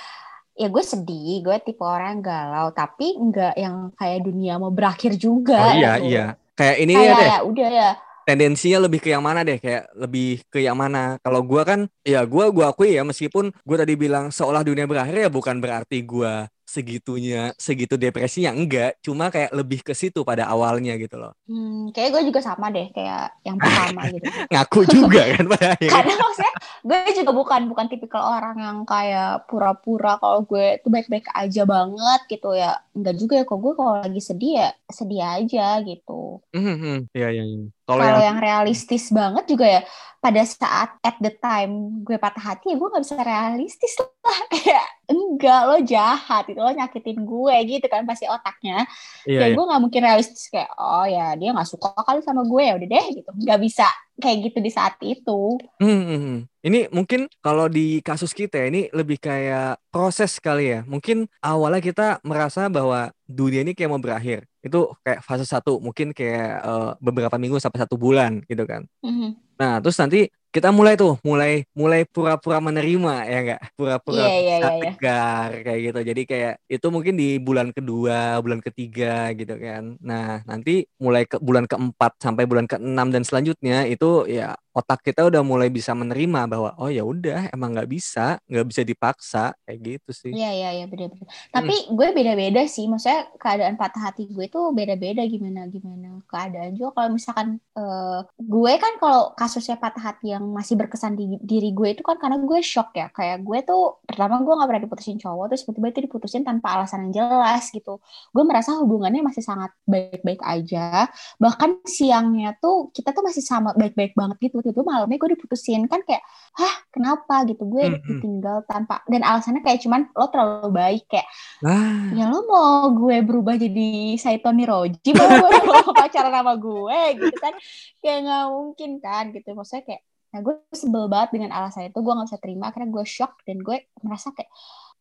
ya 0.55 0.67
gue 0.71 0.83
sedih, 0.83 1.43
gue 1.43 1.57
tipe 1.63 1.83
orang 1.83 2.23
galau, 2.23 2.71
tapi 2.71 3.15
nggak 3.19 3.53
yang 3.59 3.91
kayak 3.95 4.19
dunia 4.23 4.55
mau 4.55 4.71
berakhir 4.71 5.15
juga. 5.19 5.59
Oh 5.59 5.71
iya 5.75 5.93
gitu. 5.99 6.07
iya. 6.11 6.25
Kayak 6.55 6.75
ini 6.83 6.93
Kayak 6.95 7.07
ya 7.07 7.15
deh. 7.19 7.27
ya 7.27 7.39
udah 7.43 7.69
ya. 7.71 7.89
Tendensinya 8.25 8.79
lebih 8.89 8.99
ke 9.05 9.13
yang 9.13 9.21
mana 9.21 9.45
deh? 9.45 9.61
Kayak 9.61 9.85
lebih 9.93 10.41
ke 10.49 10.57
yang 10.63 10.73
mana? 10.73 11.21
Kalau 11.21 11.45
gua 11.45 11.61
kan 11.61 11.79
ya 12.01 12.25
gua 12.25 12.49
gua 12.49 12.73
akui 12.73 12.97
ya 12.97 13.05
meskipun 13.05 13.53
gua 13.67 13.77
tadi 13.85 13.93
bilang 13.93 14.33
seolah 14.33 14.65
dunia 14.65 14.89
berakhir 14.89 15.13
ya 15.13 15.29
bukan 15.29 15.61
berarti 15.61 16.01
gua 16.01 16.49
segitunya 16.65 17.53
segitu 17.55 17.95
depresinya 17.95 18.51
enggak 18.51 18.97
cuma 19.05 19.29
kayak 19.29 19.53
lebih 19.53 19.79
ke 19.85 19.93
situ 19.93 20.25
pada 20.25 20.49
awalnya 20.49 20.97
gitu 20.97 21.15
loh 21.21 21.33
Hmm, 21.45 21.93
kayak 21.93 22.09
gue 22.09 22.21
juga 22.33 22.41
sama 22.41 22.73
deh 22.73 22.89
kayak 22.89 23.37
yang 23.45 23.61
pertama 23.61 24.01
gitu. 24.13 24.25
ngaku 24.49 24.81
juga 24.89 25.21
kan 25.37 25.45
pada 25.45 25.67
akhirnya 25.77 25.93
Karena 25.93 26.13
maksudnya 26.17 26.53
gue 26.81 26.99
juga 27.13 27.31
bukan 27.37 27.61
bukan 27.69 27.85
tipikal 27.85 28.23
orang 28.33 28.57
yang 28.57 28.77
kayak 28.81 29.45
pura-pura 29.45 30.17
kalau 30.17 30.41
gue 30.41 30.81
tuh 30.81 30.89
baik-baik 30.89 31.29
aja 31.37 31.61
banget 31.69 32.19
gitu 32.33 32.49
ya. 32.57 32.81
Enggak 32.97 33.15
juga 33.21 33.33
ya 33.37 33.43
kok 33.45 33.59
gue 33.61 33.73
kalau 33.77 33.93
lagi 34.01 34.21
sedih 34.21 34.51
ya 34.57 34.67
sedih 34.89 35.21
aja 35.21 35.65
gitu. 35.85 36.41
Mhm, 36.55 37.11
iya 37.13 37.27
iya 37.35 37.43
iya. 37.45 37.59
kalau 37.85 38.01
Kalau 38.01 38.21
yang 38.21 38.25
yang 38.33 38.37
realistis 38.41 39.13
banget 39.13 39.43
juga 39.51 39.65
ya 39.69 39.81
pada 40.25 40.41
saat 40.41 40.97
at 41.05 41.21
the 41.21 41.29
time 41.37 42.01
gue 42.01 42.17
patah 42.17 42.57
hati 42.57 42.73
ya 42.73 42.81
gue 42.81 42.89
nggak 42.89 43.03
bisa 43.05 43.21
realistis 43.21 43.93
lah 44.01 44.39
ya 44.73 44.81
enggak 45.05 45.61
lo 45.69 45.77
jahat 45.85 46.49
itu 46.49 46.57
lo 46.57 46.73
nyakitin 46.73 47.21
gue 47.21 47.55
gitu 47.69 47.85
kan 47.85 48.09
pasti 48.09 48.25
otaknya 48.25 48.89
iya, 49.29 49.45
kayak 49.45 49.49
iya. 49.53 49.57
gue 49.61 49.65
nggak 49.69 49.81
mungkin 49.85 50.01
realistis 50.01 50.49
kayak 50.49 50.73
oh 50.81 51.05
ya 51.05 51.37
dia 51.37 51.53
nggak 51.53 51.69
suka 51.69 51.93
kali 52.01 52.25
sama 52.25 52.41
gue 52.41 52.63
ya 52.65 52.73
udah 52.73 52.89
deh 52.89 53.05
gitu 53.21 53.29
nggak 53.37 53.59
bisa 53.61 53.85
kayak 54.17 54.49
gitu 54.49 54.57
di 54.65 54.71
saat 54.73 54.97
itu 55.05 55.59
Mhm, 55.83 56.03
mhm. 56.07 56.35
Ini 56.65 56.89
mungkin 56.89 57.29
kalau 57.45 57.69
di 57.69 58.01
kasus 58.01 58.33
kita 58.33 58.57
ya, 58.57 58.65
ini 58.73 58.89
lebih 58.89 59.21
kayak 59.21 59.77
proses 59.93 60.41
kali 60.41 60.73
ya. 60.73 60.81
Mungkin 60.81 61.29
awalnya 61.37 61.77
kita 61.77 62.07
merasa 62.25 62.65
bahwa 62.73 63.13
dunia 63.29 63.61
ini 63.61 63.77
kayak 63.77 63.91
mau 63.93 64.01
berakhir. 64.01 64.49
Itu 64.65 64.97
kayak 65.05 65.21
fase 65.21 65.45
satu, 65.45 65.77
mungkin 65.77 66.09
kayak 66.09 66.49
eh, 66.65 66.91
beberapa 66.97 67.37
minggu 67.37 67.61
sampai 67.61 67.85
satu 67.85 68.01
bulan 68.01 68.41
gitu 68.49 68.65
kan. 68.65 68.81
Mhm. 69.05 69.44
Nah, 69.59 69.79
terus 69.83 69.97
nanti 70.01 70.27
kita 70.55 70.71
mulai 70.71 70.95
tuh, 70.95 71.19
mulai 71.19 71.67
mulai 71.75 72.07
pura-pura 72.07 72.63
menerima 72.63 73.13
ya 73.27 73.37
enggak? 73.43 73.61
Pura-pura 73.75 74.23
Iya, 74.23 74.35
iya, 74.39 74.55
bisa 74.55 74.67
iya, 74.71 74.81
tegar 74.95 75.49
kayak 75.67 75.79
gitu. 75.91 75.99
Jadi 76.15 76.21
kayak 76.23 76.53
itu 76.71 76.87
mungkin 76.87 77.13
di 77.19 77.27
bulan 77.43 77.67
kedua, 77.75 78.39
bulan 78.39 78.63
ketiga 78.63 79.35
gitu 79.35 79.51
kan. 79.59 79.99
Nah, 79.99 80.39
nanti 80.47 80.87
mulai 80.95 81.27
ke 81.27 81.43
bulan 81.43 81.67
keempat 81.67 82.23
sampai 82.23 82.47
bulan 82.47 82.71
keenam 82.71 83.11
dan 83.11 83.27
selanjutnya 83.27 83.83
itu 83.83 84.31
ya 84.31 84.55
otak 84.75 85.03
kita 85.07 85.23
udah 85.27 85.39
mulai 85.39 85.71
bisa 85.71 85.95
menerima 85.95 86.51
bahwa 86.51 86.75
oh 86.75 86.91
ya 86.91 87.03
udah 87.03 87.47
emang 87.55 87.75
nggak 87.75 87.87
bisa, 87.91 88.39
nggak 88.47 88.67
bisa 88.67 88.81
dipaksa 88.83 89.55
kayak 89.63 89.79
gitu 89.99 90.11
sih. 90.11 90.31
Iya 90.35 90.51
iya 90.51 90.69
iya 90.83 90.85
bener-bener. 90.87 91.27
Tapi 91.51 91.75
gue 91.95 92.07
beda-beda 92.11 92.63
sih. 92.67 92.87
Maksudnya 92.87 93.27
keadaan 93.39 93.79
patah 93.79 94.11
hati 94.11 94.27
gue 94.27 94.47
tuh 94.51 94.75
beda-beda 94.75 95.23
gimana 95.23 95.67
gimana 95.71 96.19
keadaan 96.27 96.75
juga. 96.75 96.91
Kalau 96.95 97.09
misalkan 97.15 97.47
eh, 97.75 98.19
gue 98.39 98.73
kan 98.79 98.93
kalau 98.99 99.31
kasusnya 99.45 99.77
patah 99.77 100.09
hati 100.09 100.33
yang 100.33 100.41
masih 100.49 100.73
berkesan 100.73 101.13
di 101.13 101.37
diri 101.37 101.69
gue 101.69 101.93
itu 101.93 102.01
kan 102.01 102.17
karena 102.17 102.41
gue 102.41 102.59
shock 102.65 102.97
ya. 102.97 103.13
Kayak 103.13 103.45
gue 103.45 103.59
tuh 103.61 104.01
pertama 104.01 104.41
gue 104.41 104.53
nggak 104.57 104.69
pernah 104.73 104.83
diputusin 104.89 105.17
cowok 105.21 105.45
terus 105.53 105.61
tiba-tiba 105.69 105.87
itu 105.93 105.99
diputusin 106.09 106.41
tanpa 106.41 106.73
alasan 106.73 107.07
yang 107.07 107.13
jelas 107.21 107.69
gitu. 107.69 108.01
Gue 108.33 108.43
merasa 108.43 108.73
hubungannya 108.81 109.21
masih 109.21 109.45
sangat 109.45 109.69
baik-baik 109.85 110.41
aja. 110.41 111.05
Bahkan 111.37 111.85
siangnya 111.85 112.57
tuh 112.57 112.89
kita 112.89 113.13
tuh 113.13 113.21
masih 113.21 113.45
sama 113.45 113.77
baik-baik 113.77 114.17
banget 114.17 114.49
gitu. 114.49 114.65
Tiba-tiba 114.65 114.81
malamnya 114.81 115.21
gue 115.21 115.29
diputusin 115.37 115.85
kan 115.85 116.01
kayak 116.01 116.25
hah 116.55 116.75
kenapa 116.89 117.43
gitu 117.45 117.67
gue 117.67 117.99
ditinggal 118.07 118.63
tanpa 118.65 119.03
dan 119.11 119.21
alasannya 119.21 119.59
kayak 119.59 119.83
cuman 119.83 120.07
lo 120.15 120.25
terlalu 120.31 120.71
baik 120.71 121.03
kayak 121.11 121.27
Ah, 121.63 122.15
ya 122.15 122.31
lo 122.31 122.47
mau 122.47 122.87
gue 122.95 123.19
berubah 123.19 123.59
jadi 123.59 124.15
Saitoni 124.15 124.63
Roji 124.63 125.11
mau 125.11 125.27
gue 125.27 125.51
mau 125.67 125.91
pacaran 125.99 126.31
sama 126.31 126.55
gue 126.55 126.99
gitu 127.19 127.37
kan 127.43 127.53
kayak 127.99 128.19
nggak 128.23 128.45
mungkin 128.47 128.91
kan 129.03 129.25
gitu. 129.35 129.51
Maksudnya 129.51 129.83
kayak 129.83 130.03
nah 130.33 130.39
gue 130.43 130.55
sebel 130.75 131.05
banget 131.11 131.29
dengan 131.35 131.51
alasan 131.55 131.91
itu. 131.91 131.99
Gue 131.99 132.13
nggak 132.15 132.27
bisa 132.31 132.39
terima. 132.39 132.63
Akhirnya 132.71 132.89
gue 132.91 133.05
shock 133.07 133.33
dan 133.47 133.57
gue 133.59 133.77
merasa 134.03 134.31
kayak 134.31 134.51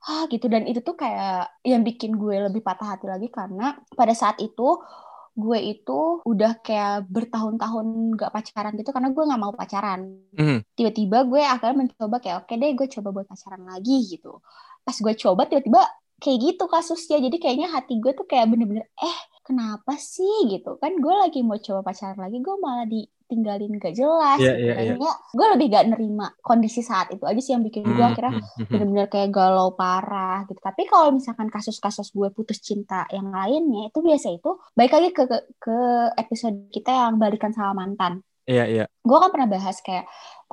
ah 0.04 0.24
gitu. 0.28 0.46
Dan 0.50 0.66
itu 0.66 0.80
tuh 0.82 0.96
kayak 0.98 1.62
yang 1.62 1.82
bikin 1.86 2.18
gue 2.18 2.36
lebih 2.50 2.60
patah 2.60 2.98
hati 2.98 3.06
lagi 3.08 3.28
karena 3.32 3.78
pada 3.94 4.12
saat 4.12 4.36
itu 4.42 4.78
gue 5.34 5.58
itu 5.58 6.22
udah 6.22 6.62
kayak 6.62 7.10
bertahun-tahun 7.10 8.14
gak 8.14 8.30
pacaran 8.30 8.72
gitu 8.78 8.94
karena 8.94 9.10
gue 9.10 9.24
nggak 9.26 9.42
mau 9.42 9.52
pacaran. 9.54 10.00
Mhm. 10.38 10.62
tiba-tiba 10.78 11.26
gue 11.26 11.42
akhirnya 11.42 11.76
mencoba 11.86 12.16
kayak 12.22 12.36
oke 12.46 12.54
deh 12.54 12.70
gue 12.74 12.86
coba 12.98 13.08
buat 13.10 13.26
pacaran 13.26 13.62
lagi 13.66 13.96
gitu. 14.14 14.38
Pas 14.86 14.94
gue 14.94 15.14
coba 15.18 15.42
tiba-tiba 15.50 15.82
kayak 16.22 16.38
gitu 16.38 16.64
kasusnya. 16.70 17.18
Jadi 17.18 17.36
kayaknya 17.42 17.68
hati 17.74 17.98
gue 17.98 18.12
tuh 18.14 18.26
kayak 18.30 18.46
bener-bener 18.50 18.86
eh 19.02 19.18
kenapa 19.42 19.98
sih? 19.98 20.48
gitu. 20.50 20.78
Kan 20.78 21.02
gue 21.02 21.14
lagi 21.14 21.42
mau 21.42 21.58
coba 21.58 21.80
pacaran 21.90 22.18
lagi 22.18 22.38
gue 22.38 22.56
malah 22.62 22.86
ditinggalin 23.25 23.73
gak 23.81 23.97
jelas 23.97 24.38
Iya, 24.38 24.52
gitu. 24.52 24.62
iya. 24.62 24.73
Kayaknya 24.76 25.12
gue 25.33 25.47
lebih 25.57 25.66
gak 25.73 25.85
nerima 25.90 26.26
kondisi 26.38 26.81
saat 26.85 27.09
itu 27.11 27.25
aja 27.25 27.40
sih 27.40 27.52
yang 27.57 27.64
bikin 27.64 27.83
gue 27.83 28.04
akhirnya 28.04 28.33
Mhm, 28.37 28.45
mhm. 28.45 28.66
bener-bener 28.71 29.07
kayak 29.09 29.31
galau 29.33 29.73
parah 29.73 30.45
gitu. 30.45 30.61
Tapi 30.61 30.83
kalau 30.85 31.09
misalkan 31.11 31.49
kasus-kasus 31.49 32.12
gue 32.12 32.28
putus 32.31 32.61
cinta 32.61 33.09
yang 33.11 33.33
lainnya 33.33 33.88
itu 33.88 33.99
biasa 33.99 34.28
itu 34.31 34.50
baik 34.76 34.93
lagi 34.93 35.09
ke, 35.11 35.23
ke 35.25 35.38
ke 35.59 35.76
episode 36.14 36.57
kita 36.69 36.93
yang 36.93 37.16
balikan 37.16 37.50
sama 37.50 37.73
mantan. 37.85 38.21
Iya 38.45 38.64
iya. 38.69 38.85
Gue 39.00 39.16
kan 39.16 39.33
pernah 39.33 39.49
bahas 39.49 39.81
kayak 39.81 40.04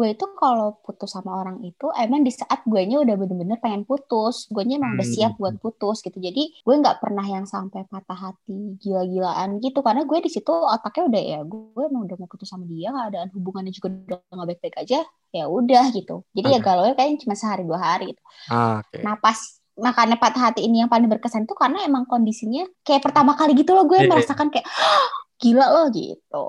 gue 0.01 0.10
itu 0.17 0.25
kalau 0.41 0.67
putus 0.86 1.10
sama 1.15 1.31
orang 1.41 1.58
itu 1.70 1.86
emang 2.03 2.22
di 2.27 2.34
saat 2.39 2.60
gue 2.72 2.81
nya 2.89 2.98
udah 3.05 3.15
bener-bener 3.22 3.58
pengen 3.63 3.84
putus, 3.89 4.36
gue 4.53 4.63
nya 4.67 4.75
emang 4.81 4.98
udah 4.98 5.08
Hmm. 5.08 5.13
siap 5.15 5.31
buat 5.41 5.55
putus 5.63 6.01
gitu. 6.05 6.17
Jadi 6.27 6.41
gue 6.65 6.75
nggak 6.81 6.98
pernah 7.03 7.25
yang 7.34 7.46
sampai 7.46 7.86
patah 7.91 8.17
hati 8.34 8.81
gila-gilaan 8.81 9.50
gitu 9.63 9.79
karena 9.86 10.01
gue 10.10 10.17
di 10.25 10.29
situ 10.36 10.50
otaknya 10.51 11.03
udah 11.10 11.22
ya 11.31 11.39
gue 11.46 11.84
emang 11.89 12.03
udah 12.10 12.15
mau 12.20 12.29
putus 12.31 12.50
sama 12.50 12.65
dia 12.65 12.89
keadaan 12.96 13.29
hubungannya 13.36 13.72
juga 13.77 13.88
udah 13.93 14.17
nggak 14.36 14.48
baik-baik 14.58 14.75
aja 14.84 14.98
ya 15.38 15.43
udah 15.48 15.84
gitu. 15.96 16.13
Jadi 16.36 16.48
ya 16.55 16.60
Oke. 16.60 16.65
galau 16.65 16.84
kayaknya 16.98 17.17
cuma 17.24 17.36
sehari 17.39 17.63
dua 17.70 17.79
hari 17.79 18.03
gitu. 18.17 18.22
Ah, 18.50 18.79
Oke. 18.79 19.01
Nah 19.05 19.15
pas 19.22 19.38
makanya 19.80 20.18
patah 20.20 20.51
hati 20.51 20.68
ini 20.68 20.84
yang 20.84 20.90
paling 20.92 21.08
berkesan 21.08 21.48
itu 21.48 21.56
karena 21.56 21.84
emang 21.88 22.04
kondisinya 22.10 22.68
kayak 22.84 23.01
pertama 23.06 23.34
kali 23.40 23.56
gitu 23.56 23.72
loh 23.78 23.88
gue 23.88 23.98
Iya, 23.98 24.04
iya. 24.04 24.12
merasakan 24.12 24.48
kayak 24.51 24.68
"Hah, 24.68 25.08
gila 25.42 25.68
loh 25.74 25.86
gitu. 25.94 26.46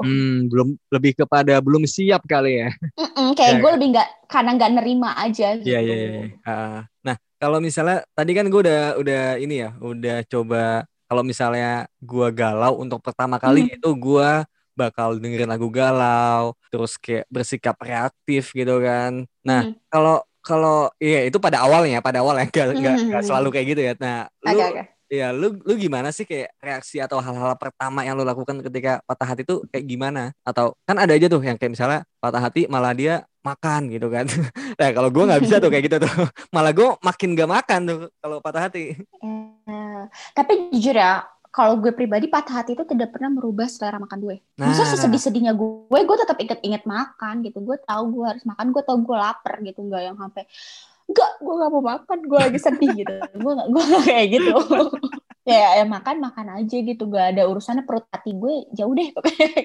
Hmm, 0.00 0.48
belum 0.48 0.68
lebih 0.88 1.12
kepada 1.12 1.60
belum 1.60 1.84
siap 1.84 2.24
kali 2.24 2.64
ya. 2.64 2.68
Mm-mm, 2.96 3.36
kayak 3.36 3.52
Iya, 3.52 3.60
gue 3.60 3.70
lebih 3.76 3.88
nggak 3.96 4.08
karena 4.32 4.50
nggak 4.56 4.72
nerima 4.80 5.10
aja 5.16 5.46
gitu. 5.56 5.68
Iya 5.68 5.78
iya 5.84 5.94
iya. 5.96 6.20
Ah, 6.48 6.80
nah 7.04 7.16
kalau 7.40 7.58
misalnya 7.60 7.96
tadi 8.16 8.32
kan 8.36 8.46
gue 8.48 8.60
udah 8.64 8.80
udah 9.00 9.20
ini 9.40 9.54
ya 9.64 9.70
udah 9.76 10.16
coba 10.28 10.84
kalau 11.10 11.22
misalnya 11.26 11.90
gua 11.98 12.30
galau 12.30 12.78
untuk 12.78 13.02
pertama 13.02 13.36
kali 13.42 13.66
Hmm. 13.66 13.74
itu 13.76 13.88
gua 13.98 14.46
bakal 14.78 15.18
dengerin 15.20 15.50
lagu 15.50 15.66
galau 15.68 16.54
terus 16.72 16.94
kayak 16.96 17.26
bersikap 17.28 17.76
reaktif 17.82 18.54
gitu 18.56 18.78
kan. 18.80 19.26
Nah 19.44 19.68
Hmm. 19.68 19.74
kalau 19.92 20.22
kalau 20.50 20.90
iya 20.98 21.30
itu 21.30 21.38
pada 21.38 21.62
awalnya 21.62 22.02
pada 22.02 22.18
awalnya 22.26 22.50
nggak 22.50 22.66
nggak 22.74 22.94
nggak 23.06 23.22
hmm, 23.22 23.28
selalu 23.30 23.48
kayak 23.54 23.66
gitu 23.70 23.82
ya. 23.86 23.92
Nah 24.02 24.26
lu 24.42 24.58
Oke 24.58 24.64
oke. 24.66 24.82
ya 25.06 25.28
lu 25.30 25.54
lu 25.62 25.72
gimana 25.78 26.10
sih 26.10 26.26
kayak 26.26 26.50
reaksi 26.58 26.98
atau 26.98 27.22
hal-hal 27.22 27.54
pertama 27.54 28.02
yang 28.02 28.18
lu 28.18 28.26
lakukan 28.26 28.58
ketika 28.66 28.98
patah 29.06 29.28
hati 29.30 29.46
tuh 29.46 29.62
kayak 29.70 29.86
gimana? 29.86 30.34
Atau 30.42 30.74
kan 30.82 30.98
ada 30.98 31.14
aja 31.14 31.30
tuh 31.30 31.38
yang 31.46 31.54
kayak 31.54 31.78
misalnya 31.78 32.02
patah 32.18 32.42
hati 32.42 32.66
malah 32.66 32.90
dia 32.90 33.22
makan 33.46 33.88
gitu 33.94 34.10
kan. 34.10 34.26
nah 34.80 34.88
kalau 34.90 35.08
gue 35.14 35.24
nggak 35.30 35.42
bisa 35.46 35.56
tuh 35.62 35.70
kayak 35.70 35.84
gitu 35.86 35.96
tuh. 36.02 36.10
Malah 36.54 36.72
gue 36.76 36.88
makin 37.00 37.28
gak 37.32 37.50
makan 37.50 37.80
tuh 37.88 38.00
kalau 38.20 38.36
patah 38.44 38.68
hati. 38.68 38.98
Eh, 39.00 40.02
tapi 40.36 40.68
jujur 40.74 40.96
ya, 40.96 41.24
kalau 41.50 41.82
gue 41.82 41.90
pribadi 41.90 42.30
patah 42.30 42.62
hati 42.62 42.78
itu 42.78 42.86
tidak 42.86 43.10
pernah 43.10 43.30
merubah 43.34 43.66
selera 43.66 43.98
makan 43.98 44.18
gue. 44.22 44.36
Nah. 44.58 44.70
Maksudnya 44.70 44.90
sesedih-sedihnya 44.94 45.52
gue, 45.58 45.98
gue 45.98 46.16
tetap 46.18 46.38
inget-inget 46.38 46.86
makan 46.86 47.42
gitu. 47.42 47.58
Gue 47.58 47.74
tahu 47.82 48.22
gue 48.22 48.24
harus 48.30 48.46
makan, 48.46 48.70
gue 48.70 48.82
tahu 48.86 48.98
gue 49.02 49.16
lapar 49.18 49.58
gitu, 49.66 49.82
nggak 49.82 50.02
yang 50.06 50.16
sampai 50.16 50.46
enggak 51.10 51.30
gue 51.42 51.54
gak 51.58 51.70
mau 51.74 51.82
makan 51.82 52.18
gue 52.22 52.38
lagi 52.38 52.58
sedih 52.62 52.90
gitu 52.94 53.14
gue 53.42 53.52
gak 53.58 53.68
gue 53.68 53.82
gak 53.82 54.04
kayak 54.06 54.26
gitu 54.30 54.54
ya, 55.50 55.82
ya 55.82 55.84
makan 55.84 56.16
makan 56.22 56.46
aja 56.62 56.76
gitu 56.78 57.02
gak 57.10 57.34
ada 57.34 57.42
urusannya 57.50 57.82
perut 57.82 58.06
hati 58.14 58.30
gue 58.38 58.70
jauh 58.70 58.94
deh 58.98 59.10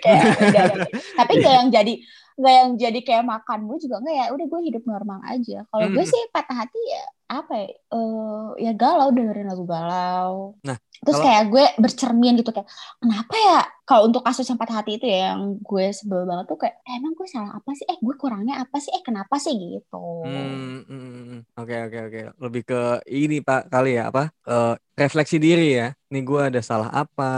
kayak 0.02 0.26
gak 0.50 0.64
ada. 0.74 0.90
tapi 0.90 1.32
gak 1.46 1.54
yang 1.54 1.70
jadi 1.70 1.94
gak 2.36 2.54
yang 2.54 2.72
jadi 2.76 3.00
kayak 3.00 3.26
makan 3.26 3.60
gue 3.68 3.78
juga 3.80 3.96
nggak 4.04 4.16
ya. 4.16 4.26
Udah 4.36 4.46
gue 4.46 4.62
hidup 4.68 4.84
normal 4.84 5.20
aja. 5.26 5.64
Kalau 5.72 5.88
gue 5.88 6.04
hmm. 6.04 6.12
sih 6.12 6.22
patah 6.32 6.58
hati 6.66 6.82
ya 6.92 7.04
apa 7.26 7.58
ya 7.58 7.70
uh, 7.90 8.54
ya 8.62 8.72
galau 8.78 9.10
dengerin 9.10 9.50
lagu 9.50 9.66
galau. 9.66 10.54
Nah 10.62 10.78
terus 11.02 11.18
kalau... 11.18 11.26
kayak 11.26 11.44
gue 11.50 11.66
bercermin 11.82 12.38
gitu 12.38 12.54
kayak 12.54 12.70
kenapa 13.02 13.34
ya 13.34 13.60
kalau 13.86 14.10
untuk 14.10 14.22
kasus 14.22 14.46
yang 14.46 14.62
patah 14.62 14.82
hati 14.82 15.02
itu 15.02 15.06
ya 15.10 15.34
yang 15.34 15.58
gue 15.58 15.86
sebel 15.90 16.26
banget 16.26 16.46
tuh 16.50 16.58
kayak 16.62 16.78
emang 16.86 17.18
gue 17.18 17.28
salah 17.30 17.58
apa 17.58 17.72
sih? 17.74 17.86
Eh 17.90 17.98
gue 17.98 18.16
kurangnya 18.18 18.62
apa 18.62 18.78
sih? 18.78 18.94
Eh 18.94 19.02
kenapa 19.02 19.36
sih? 19.42 19.58
Gitu. 19.58 20.06
Hmm, 20.26 20.86
hmm, 20.86 21.10
hmm. 21.26 21.40
oke 21.58 21.76
oke 21.90 22.00
oke. 22.10 22.22
Lebih 22.46 22.62
ke 22.66 22.82
ini 23.10 23.42
pak 23.42 23.74
kali 23.74 23.98
ya 23.98 24.14
apa 24.14 24.30
uh, 24.46 24.78
refleksi 24.94 25.42
diri 25.42 25.82
ya. 25.82 25.88
Nih 26.14 26.22
gue 26.22 26.42
ada 26.54 26.62
salah 26.62 26.94
apa 26.94 27.34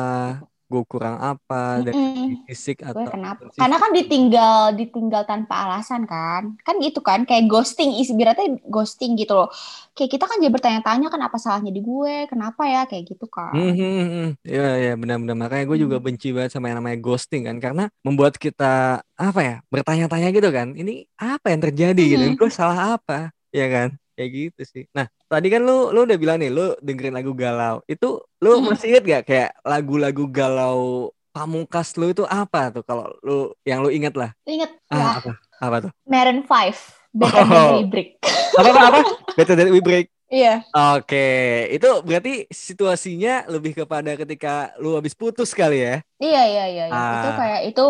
gue 0.67 0.83
kurang 0.83 1.15
apa 1.15 1.79
dari 1.79 1.95
mm-hmm. 1.95 2.43
fisik 2.43 2.83
atau 2.83 3.07
kenapa? 3.07 3.47
karena 3.55 3.77
kan 3.79 3.91
ditinggal 3.95 4.59
ditinggal 4.75 5.23
tanpa 5.23 5.63
alasan 5.63 6.03
kan? 6.03 6.59
Kan 6.67 6.83
gitu 6.83 6.99
kan 6.99 7.23
kayak 7.23 7.47
ghosting 7.47 7.95
isi 7.95 8.11
berarti 8.11 8.59
ghosting 8.67 9.15
gitu 9.15 9.31
loh. 9.31 9.49
Kayak 9.95 10.19
kita 10.19 10.25
kan 10.27 10.37
jadi 10.43 10.51
bertanya-tanya 10.51 11.07
kan 11.07 11.21
apa 11.23 11.37
salahnya 11.39 11.71
di 11.71 11.79
gue 11.79 12.27
kenapa 12.27 12.67
ya 12.67 12.83
kayak 12.83 13.15
gitu 13.15 13.31
kan. 13.31 13.55
Mm-hmm. 13.55 14.43
ya 14.43 14.67
ya 14.75 14.93
benar-benar. 14.99 15.35
Makanya 15.39 15.65
gue 15.71 15.77
juga 15.87 15.97
benci 16.03 16.35
banget 16.35 16.51
sama 16.51 16.67
yang 16.67 16.83
namanya 16.83 16.99
ghosting 16.99 17.47
kan 17.47 17.57
karena 17.63 17.87
membuat 18.03 18.35
kita 18.35 18.99
apa 19.15 19.39
ya 19.39 19.55
bertanya-tanya 19.71 20.35
gitu 20.35 20.51
kan. 20.51 20.75
Ini 20.75 21.07
apa 21.15 21.47
yang 21.55 21.63
terjadi 21.63 21.95
mm-hmm. 21.95 22.35
gitu 22.35 22.43
gue 22.43 22.51
salah 22.51 22.99
apa? 22.99 23.31
Ya 23.55 23.71
kan 23.71 23.95
kayak 24.17 24.29
gitu 24.33 24.61
sih. 24.65 24.83
Nah, 24.97 25.05
tadi 25.29 25.53
kan 25.53 25.61
lu 25.61 25.93
lu 25.93 26.09
udah 26.09 26.17
bilang 26.17 26.41
nih 26.41 26.49
lu 26.49 26.73
dengerin 26.81 27.13
lagu 27.13 27.37
galau. 27.37 27.85
Itu 27.85 28.25
lu 28.41 28.57
hmm. 28.57 28.73
masih 28.73 28.87
inget 28.97 29.03
gak 29.05 29.23
kayak 29.29 29.49
lagu-lagu 29.61 30.25
galau 30.25 31.13
pamungkas 31.29 31.93
lu 32.01 32.09
itu 32.09 32.25
apa 32.25 32.73
tuh 32.73 32.81
kalau 32.81 33.13
lu 33.21 33.53
yang 33.61 33.85
lu 33.85 33.93
inget 33.93 34.17
lah? 34.17 34.33
Ingat 34.49 34.73
ah, 34.89 34.97
ya. 34.97 35.05
Apa? 35.21 35.31
Apa 35.61 35.75
tuh? 35.85 35.91
Maroon 36.09 36.41
5. 36.41 36.97
Better 37.13 37.45
oh. 37.45 37.49
Than 37.49 37.73
We 37.77 37.85
Break. 37.85 38.09
apa 38.57 38.69
apa 38.73 38.81
apa? 38.89 38.99
Better 39.37 39.53
Than 39.53 39.69
We 39.69 39.81
Break. 39.85 40.09
Iya. 40.27 40.59
Oke, 40.99 41.71
itu 41.71 41.87
berarti 42.03 42.51
situasinya 42.51 43.47
lebih 43.47 43.71
kepada 43.79 44.11
ketika 44.19 44.75
lu 44.75 44.99
habis 44.99 45.15
putus 45.15 45.55
kali 45.55 45.79
ya? 45.79 45.95
Iya 46.19 46.43
iya 46.43 46.65
iya. 46.67 46.85
iya. 46.91 46.93
Ah. 46.93 47.15
Itu 47.15 47.29
kayak 47.39 47.61
itu 47.71 47.85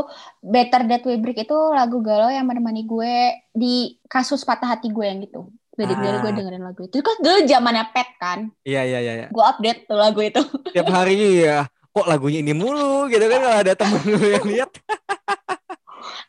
Better 0.46 0.82
That 0.86 1.04
We 1.10 1.18
Break 1.18 1.50
itu 1.50 1.58
lagu 1.74 1.98
galau 2.06 2.30
yang 2.30 2.46
menemani 2.46 2.86
gue 2.86 3.42
di 3.58 3.98
kasus 4.06 4.46
patah 4.46 4.78
hati 4.78 4.94
gue 4.94 5.06
yang 5.08 5.18
gitu. 5.26 5.50
Dari 5.78 5.94
ah. 5.94 6.20
gue 6.26 6.32
dengerin 6.34 6.64
lagu 6.66 6.82
itu. 6.90 6.98
Kan 7.06 7.16
dulu 7.22 7.38
zamannya 7.46 7.86
pet 7.94 8.10
kan. 8.18 8.50
Iya 8.66 8.82
iya 8.82 9.00
iya. 9.00 9.14
iya. 9.14 9.28
Gue 9.30 9.46
update 9.46 9.86
tuh 9.86 9.98
lagu 9.98 10.20
itu. 10.26 10.42
Tiap 10.74 10.90
hari 10.90 11.46
ya. 11.46 11.70
Kok 11.94 12.10
lagunya 12.10 12.42
ini 12.42 12.54
mulu 12.54 13.06
gitu 13.10 13.26
kan 13.26 13.40
kalau 13.42 13.58
ada 13.62 13.74
temen 13.78 14.02
lu 14.06 14.22
yang 14.26 14.46
lihat. 14.46 14.74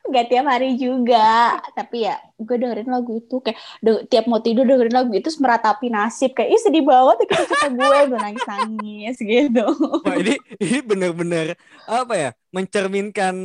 Gak 0.08 0.32
tiap 0.32 0.48
hari 0.48 0.80
juga. 0.80 1.60
Tapi 1.76 2.08
ya 2.08 2.16
gue 2.40 2.56
dengerin 2.56 2.88
lagu 2.88 3.20
itu 3.20 3.44
kayak 3.44 3.60
de 3.84 4.08
tiap 4.08 4.24
mau 4.24 4.40
tidur 4.40 4.64
dengerin 4.64 4.96
lagu 4.96 5.12
itu 5.12 5.28
meratapi 5.36 5.92
nasib 5.92 6.32
kayak 6.32 6.48
ih 6.56 6.60
sedih 6.64 6.80
banget 6.80 7.28
ya 7.28 7.44
kita 7.44 7.68
gue 7.76 7.98
gue 8.08 8.16
nangis 8.16 8.46
nangis 8.48 9.16
gitu. 9.36 9.68
Wah 10.08 10.16
ini 10.16 10.40
ini 10.64 10.78
bener-bener 10.80 11.60
apa 11.84 12.14
ya 12.16 12.30
mencerminkan 12.56 13.36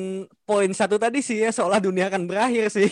poin 0.53 0.69
satu 0.69 1.01
tadi 1.01 1.25
sih 1.25 1.41
ya 1.41 1.49
seolah 1.49 1.81
dunia 1.81 2.13
akan 2.13 2.29
berakhir 2.29 2.69
sih. 2.69 2.89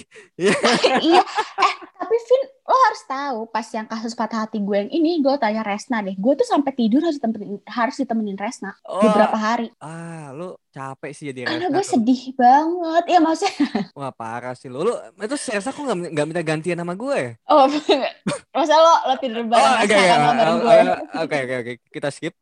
iya. 1.05 1.21
Eh 1.61 1.73
tapi 2.01 2.17
Vin 2.27 2.43
lo 2.65 2.77
harus 2.89 3.01
tahu 3.05 3.39
pas 3.53 3.67
yang 3.71 3.85
kasus 3.85 4.17
patah 4.17 4.43
hati 4.43 4.57
gue 4.57 4.73
yang 4.73 4.89
ini 4.89 5.21
gue 5.21 5.31
tanya 5.37 5.61
Resna 5.61 6.01
deh. 6.01 6.17
Gue 6.17 6.33
tuh 6.33 6.43
sampai 6.49 6.73
tidur 6.73 7.05
harus 7.05 7.21
ditemenin 7.21 7.61
harus 7.69 7.95
ditemenin 8.01 8.35
Resna 8.35 8.73
oh, 8.83 9.05
beberapa 9.05 9.37
hari. 9.37 9.69
ah 9.77 10.33
lu 10.33 10.57
capek 10.73 11.11
sih 11.13 11.29
jadi 11.29 11.45
karena 11.45 11.69
gue 11.69 11.85
sedih 11.85 12.33
banget. 12.33 13.03
Ya 13.05 13.19
maksudnya 13.21 13.69
wah 13.99 14.09
parah 14.09 14.57
sih 14.57 14.67
lu 14.67 14.81
lu 14.81 14.91
itu 15.21 15.37
Resna 15.37 15.71
kok 15.71 15.83
nggak 15.85 15.97
nggak 16.11 16.25
minta 16.25 16.41
gantian 16.41 16.81
sama 16.81 16.97
gue 16.97 17.15
ya? 17.15 17.31
oh 17.53 17.63
masa 18.57 18.75
lo 18.75 18.93
lo 19.07 19.15
tidur 19.21 19.45
bareng 19.45 19.61
oh, 19.61 19.83
okay, 19.85 19.95
okay, 19.95 20.33
bareng 20.35 20.57
gue? 20.59 20.75
oke 21.21 21.37
oke 21.37 21.55
oke. 21.61 21.73
Kita 21.95 22.09
skip 22.09 22.33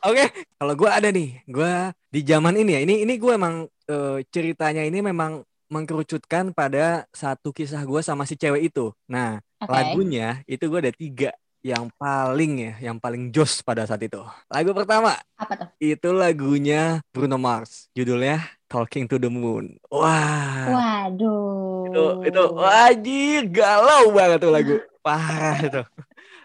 Oke, 0.00 0.16
okay, 0.16 0.28
kalau 0.56 0.72
gue 0.72 0.88
ada 0.88 1.08
nih, 1.12 1.44
gue 1.44 1.72
di 2.08 2.20
zaman 2.24 2.56
ini 2.56 2.72
ya, 2.72 2.80
ini 2.88 2.94
ini 3.04 3.14
gue 3.20 3.32
emang 3.36 3.68
uh, 3.68 4.18
ceritanya 4.32 4.80
ini 4.80 5.04
memang 5.04 5.44
mengkerucutkan 5.68 6.56
pada 6.56 7.04
satu 7.12 7.52
kisah 7.52 7.84
gue 7.84 8.00
sama 8.00 8.24
si 8.24 8.34
cewek 8.34 8.72
itu. 8.72 8.96
Nah, 9.06 9.38
okay. 9.60 9.68
lagunya 9.68 10.40
itu 10.48 10.66
gue 10.72 10.80
ada 10.80 10.92
tiga 10.96 11.30
yang 11.60 11.92
paling 12.00 12.52
ya, 12.56 12.72
yang 12.90 12.96
paling 12.96 13.28
jos 13.28 13.60
pada 13.60 13.84
saat 13.84 14.00
itu. 14.00 14.24
Lagu 14.48 14.72
pertama. 14.72 15.20
Apa 15.36 15.52
tuh? 15.56 15.68
Itu 15.76 16.16
lagunya 16.16 17.04
Bruno 17.12 17.36
Mars. 17.36 17.92
Judulnya 17.92 18.40
Talking 18.72 19.04
to 19.04 19.20
the 19.20 19.28
Moon. 19.28 19.76
Wah. 19.92 20.64
Waduh. 20.72 21.92
Itu 21.92 22.04
itu 22.24 22.42
wajib 22.56 23.42
galau 23.52 24.16
banget 24.16 24.38
tuh 24.40 24.52
lagu. 24.52 24.76
Parah 25.04 25.58
itu. 25.60 25.82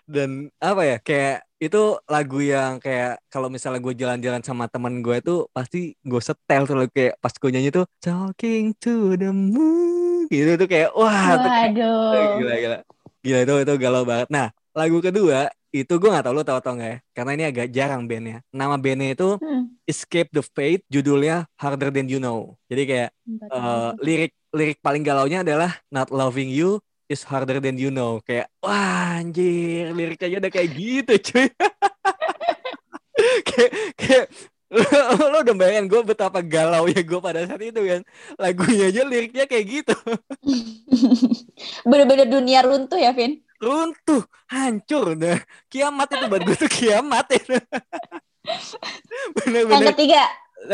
Dan 0.05 0.53
apa 0.61 0.81
ya? 0.85 0.97
Kayak 1.01 1.45
itu 1.55 1.97
lagu 2.05 2.39
yang 2.43 2.77
kayak 2.83 3.23
kalau 3.31 3.47
misalnya 3.47 3.79
gue 3.81 3.95
jalan-jalan 3.95 4.43
sama 4.43 4.67
temen 4.67 4.99
gue 4.99 5.17
tuh 5.23 5.47
pasti 5.55 5.95
gue 6.03 6.21
setel 6.21 6.67
tuh 6.67 6.85
kayak 6.91 7.15
pas 7.17 7.31
gue 7.31 7.49
nyanyi 7.49 7.71
tuh 7.71 7.87
talking 8.03 8.75
to 8.77 9.15
the 9.15 9.31
moon 9.31 10.27
gitu 10.27 10.59
tuh 10.59 10.67
kayak 10.67 10.91
wah 10.93 11.39
Waduh. 11.39 12.43
Gila 12.43 12.55
gila 12.59 12.77
gila 13.23 13.39
itu 13.47 13.53
itu 13.63 13.73
galau 13.79 14.03
banget 14.03 14.27
nah 14.27 14.51
lagu 14.75 14.99
kedua 14.99 15.47
itu 15.75 15.91
gue 15.99 16.07
gak 16.07 16.23
tau 16.23 16.31
lo 16.31 16.43
tau 16.43 16.59
tau 16.59 16.75
gak 16.75 16.87
ya 16.87 16.97
karena 17.11 17.31
ini 17.35 17.43
agak 17.51 17.67
jarang 17.71 18.03
bandnya 18.07 18.39
nama 18.51 18.75
bandnya 18.79 19.15
itu 19.15 19.39
hmm. 19.39 19.75
Escape 19.83 20.31
the 20.31 20.43
Fate 20.43 20.83
judulnya 20.87 21.47
Harder 21.59 21.91
Than 21.91 22.07
You 22.07 22.19
Know 22.19 22.55
jadi 22.67 22.83
kayak 22.83 23.09
uh, 23.51 23.91
lirik 23.99 24.31
lirik 24.55 24.79
paling 24.79 25.03
galaunya 25.03 25.43
adalah 25.43 25.75
Not 25.91 26.11
Loving 26.11 26.51
You 26.51 26.79
is 27.09 27.23
harder 27.25 27.61
than 27.61 27.77
you 27.77 27.93
know. 27.93 28.21
Kayak 28.23 28.49
wah 28.61 29.19
anjir 29.21 29.93
liriknya 29.93 30.41
udah 30.41 30.51
kayak 30.51 30.69
gitu 30.73 31.13
cuy. 31.31 31.47
Kayak 33.47 33.71
kayak 33.95 34.25
lo, 34.75 34.83
lo 35.33 35.37
udah 35.41 35.55
bayangin 35.55 35.87
gue 35.87 36.01
betapa 36.03 36.43
galau 36.43 36.89
ya 36.89 37.01
gue 37.01 37.19
pada 37.21 37.47
saat 37.47 37.61
itu 37.61 37.81
kan? 37.81 38.01
Lagunya 38.35 38.91
aja 38.91 39.01
liriknya 39.07 39.45
kayak 39.47 39.65
gitu. 39.65 39.95
Bener-bener 41.89 42.27
dunia 42.27 42.65
runtuh 42.65 42.99
ya 42.99 43.15
Vin? 43.15 43.41
Runtuh 43.61 44.25
hancur. 44.51 45.15
Nah 45.15 45.39
kiamat 45.71 46.07
itu 46.11 46.25
buat 46.27 46.43
gue 46.43 46.57
tuh 46.59 46.71
kiamat. 46.71 47.25
Itu 47.33 47.55
bener-bener. 49.41 49.73
yang 49.79 49.89
ketiga? 49.95 50.21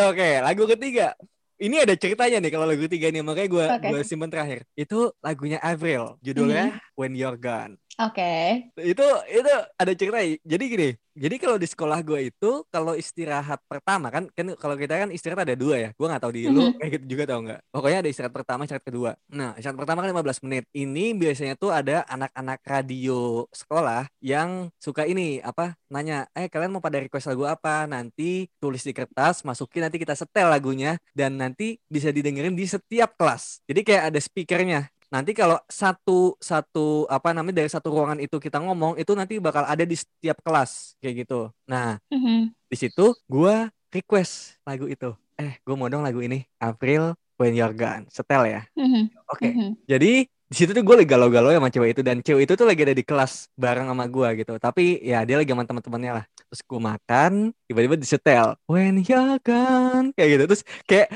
Oke 0.08 0.28
lagu 0.40 0.64
ketiga 0.72 1.14
ini 1.62 1.76
ada 1.78 1.94
ceritanya 1.94 2.42
nih 2.42 2.52
kalau 2.52 2.66
lagu 2.66 2.90
tiga 2.90 3.14
nih 3.14 3.22
makanya 3.22 3.50
gue 3.54 3.66
okay. 3.78 3.90
gue 3.94 4.02
simpen 4.02 4.34
terakhir 4.34 4.66
itu 4.74 5.14
lagunya 5.22 5.62
Avril 5.62 6.18
judulnya 6.26 6.74
mm 6.74 6.74
-hmm. 6.74 6.98
When 6.98 7.14
You're 7.14 7.38
Gone 7.38 7.78
Oke. 8.00 8.24
Okay. 8.72 8.94
Itu 8.96 9.04
itu 9.28 9.52
ada 9.76 9.92
cerita. 9.92 10.20
Jadi 10.48 10.64
gini, 10.70 10.90
jadi 11.12 11.36
kalau 11.44 11.60
di 11.60 11.68
sekolah 11.68 12.00
gue 12.08 12.32
itu 12.32 12.64
kalau 12.72 12.96
istirahat 12.96 13.60
pertama 13.68 14.08
kan 14.08 14.32
kan 14.32 14.56
kalau 14.56 14.80
kita 14.80 14.96
kan 14.96 15.10
istirahat 15.12 15.44
ada 15.44 15.56
dua 15.60 15.76
ya. 15.76 15.90
Gue 15.92 16.08
nggak 16.08 16.24
tahu 16.24 16.32
di 16.32 16.48
lu 16.48 16.72
mm-hmm. 16.72 16.80
kayak 16.80 16.92
gitu 16.96 17.06
juga 17.18 17.24
tau 17.28 17.40
nggak. 17.44 17.60
Pokoknya 17.68 18.00
ada 18.00 18.10
istirahat 18.10 18.34
pertama, 18.36 18.64
istirahat 18.64 18.86
kedua. 18.88 19.12
Nah, 19.28 19.52
istirahat 19.60 19.76
pertama 19.76 20.00
kan 20.08 20.10
15 20.16 20.46
menit. 20.48 20.64
Ini 20.72 21.06
biasanya 21.20 21.54
tuh 21.60 21.72
ada 21.76 22.08
anak-anak 22.08 22.60
radio 22.64 23.44
sekolah 23.52 24.08
yang 24.24 24.72
suka 24.80 25.04
ini 25.04 25.44
apa 25.44 25.76
nanya, 25.92 26.32
"Eh, 26.32 26.48
kalian 26.48 26.72
mau 26.72 26.84
pada 26.84 27.04
request 27.04 27.28
lagu 27.28 27.44
apa?" 27.44 27.84
Nanti 27.92 28.48
tulis 28.64 28.88
di 28.88 28.96
kertas, 28.96 29.44
masukin 29.44 29.84
nanti 29.84 30.00
kita 30.00 30.16
setel 30.16 30.48
lagunya 30.48 30.96
dan 31.12 31.36
nanti 31.36 31.76
bisa 31.92 32.08
didengerin 32.08 32.56
di 32.56 32.64
setiap 32.64 33.20
kelas. 33.20 33.60
Jadi 33.68 33.84
kayak 33.84 34.16
ada 34.16 34.20
speakernya 34.24 34.88
nanti 35.12 35.36
kalau 35.36 35.60
satu 35.68 36.40
satu 36.40 37.04
apa 37.12 37.36
namanya 37.36 37.62
dari 37.62 37.70
satu 37.70 37.92
ruangan 37.92 38.18
itu 38.24 38.40
kita 38.40 38.64
ngomong 38.64 38.96
itu 38.96 39.12
nanti 39.12 39.44
bakal 39.44 39.68
ada 39.68 39.84
di 39.84 40.00
setiap 40.00 40.40
kelas 40.40 40.96
kayak 41.04 41.28
gitu 41.28 41.52
nah 41.68 42.00
mm-hmm. 42.08 42.56
di 42.72 42.78
situ 42.80 43.12
gue 43.28 43.56
request 43.92 44.56
lagu 44.64 44.88
itu 44.88 45.12
eh 45.36 45.60
gue 45.60 45.76
mau 45.76 45.92
dong 45.92 46.08
lagu 46.08 46.24
ini 46.24 46.48
April 46.64 47.12
When 47.36 47.52
You're 47.52 47.76
Gone 47.76 48.08
setel 48.08 48.48
ya 48.48 48.62
mm-hmm. 48.72 49.04
oke 49.28 49.36
okay. 49.36 49.52
mm-hmm. 49.52 49.72
jadi 49.84 50.14
di 50.52 50.56
situ 50.60 50.76
tuh 50.76 50.84
gue 50.84 50.96
lagi 51.00 51.08
galau-galau 51.08 51.52
sama 51.52 51.72
cewek 51.72 51.96
itu 51.96 52.02
dan 52.04 52.20
cewek 52.20 52.44
itu 52.48 52.54
tuh 52.60 52.68
lagi 52.68 52.84
ada 52.84 52.96
di 52.96 53.04
kelas 53.08 53.52
bareng 53.56 53.88
sama 53.88 54.08
gue 54.08 54.30
gitu 54.44 54.54
tapi 54.60 55.00
ya 55.00 55.24
dia 55.28 55.40
lagi 55.40 55.52
sama 55.52 55.64
teman-temannya 55.64 56.12
lah 56.24 56.26
terus 56.48 56.64
gue 56.64 56.80
makan 56.80 57.32
tiba-tiba 57.68 57.96
disetel 57.96 58.56
when 58.68 59.00
you're 59.04 59.40
gone 59.44 60.12
kayak 60.16 60.40
gitu 60.40 60.44
terus 60.52 60.64
kayak 60.84 61.08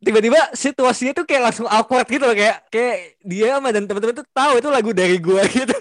tiba-tiba 0.00 0.40
situasinya 0.56 1.12
tuh 1.12 1.28
kayak 1.28 1.52
langsung 1.52 1.68
awkward 1.68 2.08
gitu 2.08 2.24
loh 2.24 2.32
kayak 2.32 2.64
kayak 2.72 3.19
dia 3.20 3.56
sama 3.56 3.68
dan 3.70 3.84
teman-teman 3.84 4.16
tuh 4.20 4.28
tahu 4.32 4.52
itu 4.58 4.68
lagu 4.72 4.90
dari 4.96 5.16
gue 5.20 5.42
gitu. 5.60 5.78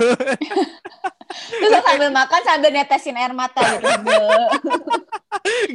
Terus 1.30 1.70
lo 1.70 1.80
sambil 1.86 2.10
makan 2.10 2.42
sambil 2.42 2.70
netesin 2.74 3.16
air 3.16 3.34
mata 3.38 3.62
gitu. 3.62 4.18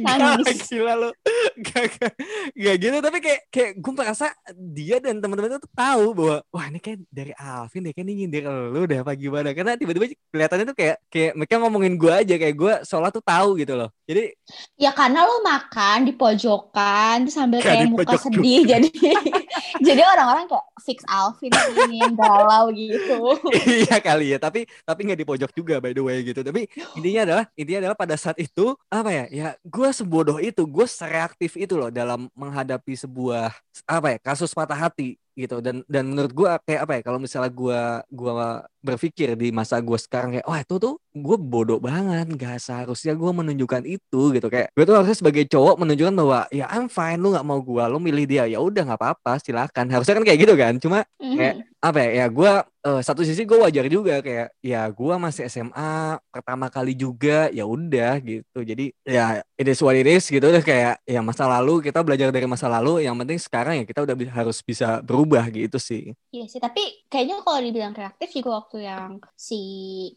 Gak 0.03 0.57
gila 0.67 0.93
lo 0.99 1.09
gak, 1.55 1.85
gak, 1.95 2.13
gak 2.53 2.75
gitu 2.75 2.97
tapi 2.99 3.17
kayak 3.23 3.41
kayak 3.47 3.71
gue 3.79 3.93
merasa 3.95 4.35
dia 4.51 4.99
dan 4.99 5.23
teman-teman 5.23 5.57
tuh 5.57 5.71
tahu 5.71 6.11
bahwa 6.11 6.37
wah 6.51 6.65
ini 6.67 6.79
kayak 6.83 7.07
dari 7.07 7.31
Alvin 7.39 7.87
deh 7.87 7.93
kayak 7.95 8.05
ini 8.05 8.13
nyindir 8.25 8.43
lu 8.45 8.83
deh 8.83 8.99
apa 8.99 9.15
gimana? 9.15 9.55
Karena 9.55 9.79
tiba-tiba 9.79 10.11
kelihatannya 10.29 10.65
tuh 10.67 10.77
kayak 10.77 10.97
kayak 11.07 11.31
mereka 11.39 11.55
ngomongin 11.63 11.95
gue 11.95 12.11
aja 12.13 12.35
kayak 12.35 12.55
gue 12.55 12.73
seolah 12.83 13.09
tuh 13.15 13.23
tahu 13.23 13.55
gitu 13.57 13.73
loh. 13.79 13.89
Jadi 14.03 14.35
Ya 14.75 14.91
karena 14.91 15.23
lo 15.23 15.39
makan 15.39 16.03
di 16.03 16.13
pojokan 16.13 17.25
terus 17.25 17.35
sambil 17.39 17.63
Kayak 17.63 17.95
muka 17.95 18.19
sedih 18.19 18.67
jadi 18.67 18.89
jadi 19.87 20.01
orang-orang 20.03 20.51
kayak 20.51 20.65
fix 20.83 20.99
Alvin 21.07 21.54
yang 21.91 22.13
galau 22.13 22.71
gitu. 22.73 23.19
iya 23.85 23.97
kali 23.99 24.35
ya 24.35 24.37
tapi 24.41 24.65
tapi 24.83 24.99
nggak 25.05 25.19
di 25.19 25.27
pojok 25.27 25.51
juga 25.55 25.75
by 25.81 25.91
the 25.91 26.03
way 26.03 26.21
gitu 26.23 26.41
tapi 26.45 26.67
intinya 26.97 27.21
adalah 27.25 27.45
intinya 27.57 27.79
adalah 27.87 27.97
pada 27.97 28.15
saat 28.15 28.37
itu 28.39 28.75
apa 28.87 29.09
ya 29.11 29.25
ya 29.31 29.47
gue 29.63 29.89
sebodoh 29.91 30.37
itu 30.39 30.63
gue 30.63 30.85
sereaktif 30.87 31.57
itu 31.59 31.73
loh 31.75 31.89
dalam 31.89 32.27
menghadapi 32.35 32.93
sebuah 32.95 33.51
apa 33.87 34.07
ya 34.15 34.17
kasus 34.21 34.51
patah 34.53 34.77
hati 34.77 35.19
gitu. 35.35 35.59
Dan 35.59 35.83
dan 35.85 36.07
menurut 36.09 36.31
gue 36.31 36.49
kayak 36.65 36.81
apa 36.87 36.91
ya 36.97 37.01
kalau 37.03 37.19
misalnya 37.19 37.51
gue 37.51 37.81
gua 38.09 38.63
berpikir 38.85 39.33
di 39.35 39.49
masa 39.49 39.81
gue 39.81 39.97
sekarang 39.97 40.37
kayak 40.37 40.45
wah 40.45 40.61
itu 40.61 40.77
tuh 40.77 40.95
gue 41.11 41.37
bodoh 41.41 41.81
banget 41.81 42.29
gak 42.37 42.61
seharusnya 42.61 43.17
gue 43.17 43.31
menunjukkan 43.31 43.83
itu 43.83 44.21
gitu. 44.31 44.47
Kayak 44.47 44.71
gue 44.73 44.83
tuh 44.87 44.95
harusnya 44.95 45.17
sebagai 45.17 45.43
cowok 45.51 45.75
menunjukkan 45.83 46.15
bahwa 46.15 46.39
ya 46.49 46.65
I'm 46.71 46.87
fine 46.87 47.19
lu 47.19 47.35
nggak 47.35 47.45
mau 47.45 47.59
gue 47.59 47.83
lu 47.91 47.97
milih 47.99 48.25
dia. 48.25 48.43
Ya 48.47 48.63
udah 48.63 48.81
nggak 48.87 48.99
apa-apa 48.99 49.37
silakan. 49.43 49.91
Harusnya 49.91 50.15
kan 50.17 50.23
kayak 50.23 50.39
gitu 50.39 50.53
kan. 50.55 50.73
Cuma 50.79 51.03
kayak 51.19 51.55
apa 51.85 52.01
ya 52.01 52.09
ya 52.09 52.25
gue 52.33 52.51
eh, 52.65 53.01
satu 53.05 53.21
sisi 53.21 53.45
gue 53.45 53.61
wajar 53.61 53.85
juga 53.85 54.17
kayak 54.17 54.57
ya 54.57 54.89
gue 54.89 55.15
masih 55.21 55.45
SMA 55.45 56.17
pertama 56.33 56.65
kali 56.73 56.97
juga 56.97 57.45
ya 57.53 57.61
udah 57.69 58.17
gitu. 58.25 58.65
Jadi 58.65 58.89
ya 59.05 59.45
it 59.53 59.69
is 59.69 59.77
what 59.85 59.93
it 59.93 60.09
is 60.09 60.25
gitu. 60.25 60.41
Udah 60.41 60.65
kayak 60.65 61.05
ya 61.05 61.21
masa 61.21 61.45
lalu 61.45 61.85
kita 61.85 62.01
belajar 62.01 62.33
dari 62.33 62.49
masa 62.49 62.65
lalu 62.65 63.05
yang 63.05 63.13
penting 63.21 63.37
sekarang 63.37 63.73
ya 63.77 63.85
kita 63.85 64.01
udah 64.01 64.17
harus 64.33 64.65
bisa 64.65 64.97
berubah 65.05 65.45
gitu 65.53 65.77
sih. 65.77 66.17
Iya 66.33 66.49
sih, 66.49 66.57
tapi 66.57 67.05
kayaknya 67.05 67.45
kalau 67.45 67.61
dibilang 67.61 67.93
reaktif 67.93 68.33
juga 68.33 68.65
waktu 68.65 68.89
yang 68.89 69.21
si 69.37 69.61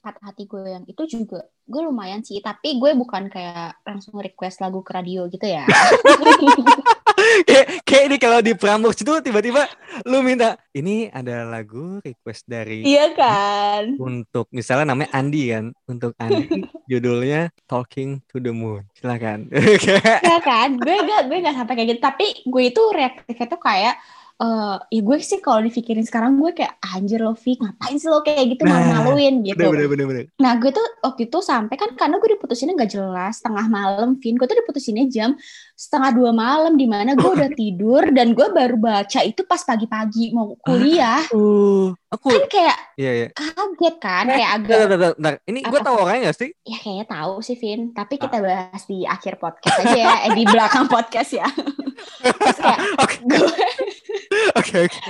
patah 0.00 0.32
hati 0.32 0.48
gue 0.48 0.64
yang 0.64 0.84
itu 0.88 1.04
juga 1.04 1.44
gue 1.68 1.82
lumayan 1.84 2.24
sih, 2.24 2.40
tapi 2.40 2.80
gue 2.80 2.96
bukan 2.96 3.28
kayak 3.28 3.84
langsung 3.84 4.16
request 4.16 4.64
lagu 4.64 4.80
ke 4.80 4.96
radio 4.96 5.28
gitu 5.28 5.44
ya. 5.44 5.68
kayak 7.48 7.66
kayak 7.82 8.04
ini 8.08 8.16
kalau 8.16 8.38
di 8.40 8.52
Prambors 8.54 8.98
itu 8.98 9.12
tiba-tiba 9.22 9.66
lu 10.06 10.22
minta 10.22 10.54
ini 10.74 11.10
ada 11.10 11.42
lagu 11.48 11.98
request 12.02 12.46
dari 12.46 12.86
iya 12.86 13.10
kan? 13.14 13.98
untuk 13.98 14.46
misalnya 14.54 14.94
namanya 14.94 15.10
Andi 15.14 15.50
kan 15.50 15.74
untuk 15.90 16.12
Andi 16.18 16.46
judulnya 16.90 17.50
Talking 17.66 18.22
to 18.30 18.38
the 18.38 18.54
Moon 18.54 18.86
silakan 18.96 19.50
Iya 20.28 20.38
kan? 20.42 20.78
Gue 20.78 20.96
gak 21.04 21.22
gue 21.30 21.38
gak 21.42 21.56
sampai 21.56 21.74
kayak 21.74 21.88
gitu, 21.96 22.00
tapi 22.02 22.26
gue 22.46 22.62
itu 22.68 22.82
reaktifnya 22.94 23.46
tuh 23.48 23.60
kayak 23.60 23.94
eh 24.38 24.76
ya 24.94 25.00
gue 25.02 25.18
sih 25.18 25.42
kalau 25.42 25.58
dipikirin 25.60 26.06
sekarang 26.06 26.38
gue 26.38 26.54
kayak 26.54 26.78
anjir 26.78 27.18
lo 27.18 27.34
Vi 27.34 27.58
ngapain 27.58 27.98
sih 27.98 28.06
lo 28.06 28.22
kayak 28.22 28.54
gitu 28.54 28.62
Nah, 28.62 28.78
malu-maluin 28.78 29.42
gitu. 29.42 29.58
bener 29.58 29.90
bener 29.90 30.06
bener 30.06 30.24
Nah 30.38 30.52
gue 30.56 30.70
tuh 30.70 30.86
waktu 31.02 31.26
itu 31.26 31.38
sampai 31.42 31.74
kan 31.74 31.90
karena 31.98 32.16
gue 32.16 32.38
diputusinnya 32.38 32.78
gak 32.78 32.92
jelas 32.92 33.42
setengah 33.42 33.66
malam, 33.66 34.14
Vin. 34.14 34.38
Gue 34.38 34.46
tuh 34.46 34.54
diputusinnya 34.62 35.10
jam 35.10 35.34
setengah 35.74 36.10
dua 36.14 36.30
malam 36.30 36.78
di 36.78 36.86
mana 36.86 37.18
gue 37.18 37.26
udah 37.26 37.50
tidur 37.60 38.14
dan 38.14 38.30
gue 38.30 38.46
baru 38.48 38.78
baca 38.78 39.26
itu 39.26 39.42
pas 39.42 39.58
pagi-pagi 39.58 40.30
mau 40.30 40.54
kuliah. 40.62 41.18
uh 41.34 41.90
aku 42.08 42.32
Kan 42.32 42.46
kayak 42.48 42.76
iya 42.96 43.12
iya 43.12 43.28
kaget 43.36 43.96
kan, 44.00 44.24
kayak 44.24 44.50
agak 44.56 44.68
Bentar, 44.70 44.88
bentar, 44.88 45.10
bentar. 45.18 45.34
ini 45.44 45.60
gue 45.60 45.80
tahu 45.82 45.96
orangnya 45.98 46.32
gak 46.32 46.38
sih 46.40 46.50
ya 46.62 46.78
kayaknya 46.78 47.06
tahu 47.10 47.32
sih 47.42 47.56
Vin. 47.58 47.90
Tapi 47.90 48.14
kita 48.16 48.38
bahas 48.38 48.82
di 48.86 49.02
akhir 49.02 49.42
podcast 49.42 49.82
aja 49.82 49.98
ya, 49.98 50.14
eh, 50.24 50.32
di 50.32 50.46
belakang 50.46 50.86
podcast 50.94 51.34
ya. 51.34 51.48
Terus 52.22 52.58
kayak 52.58 52.80
oke 52.96 53.16
gue 53.26 53.50
oke 54.60 54.74
oke. 54.88 55.00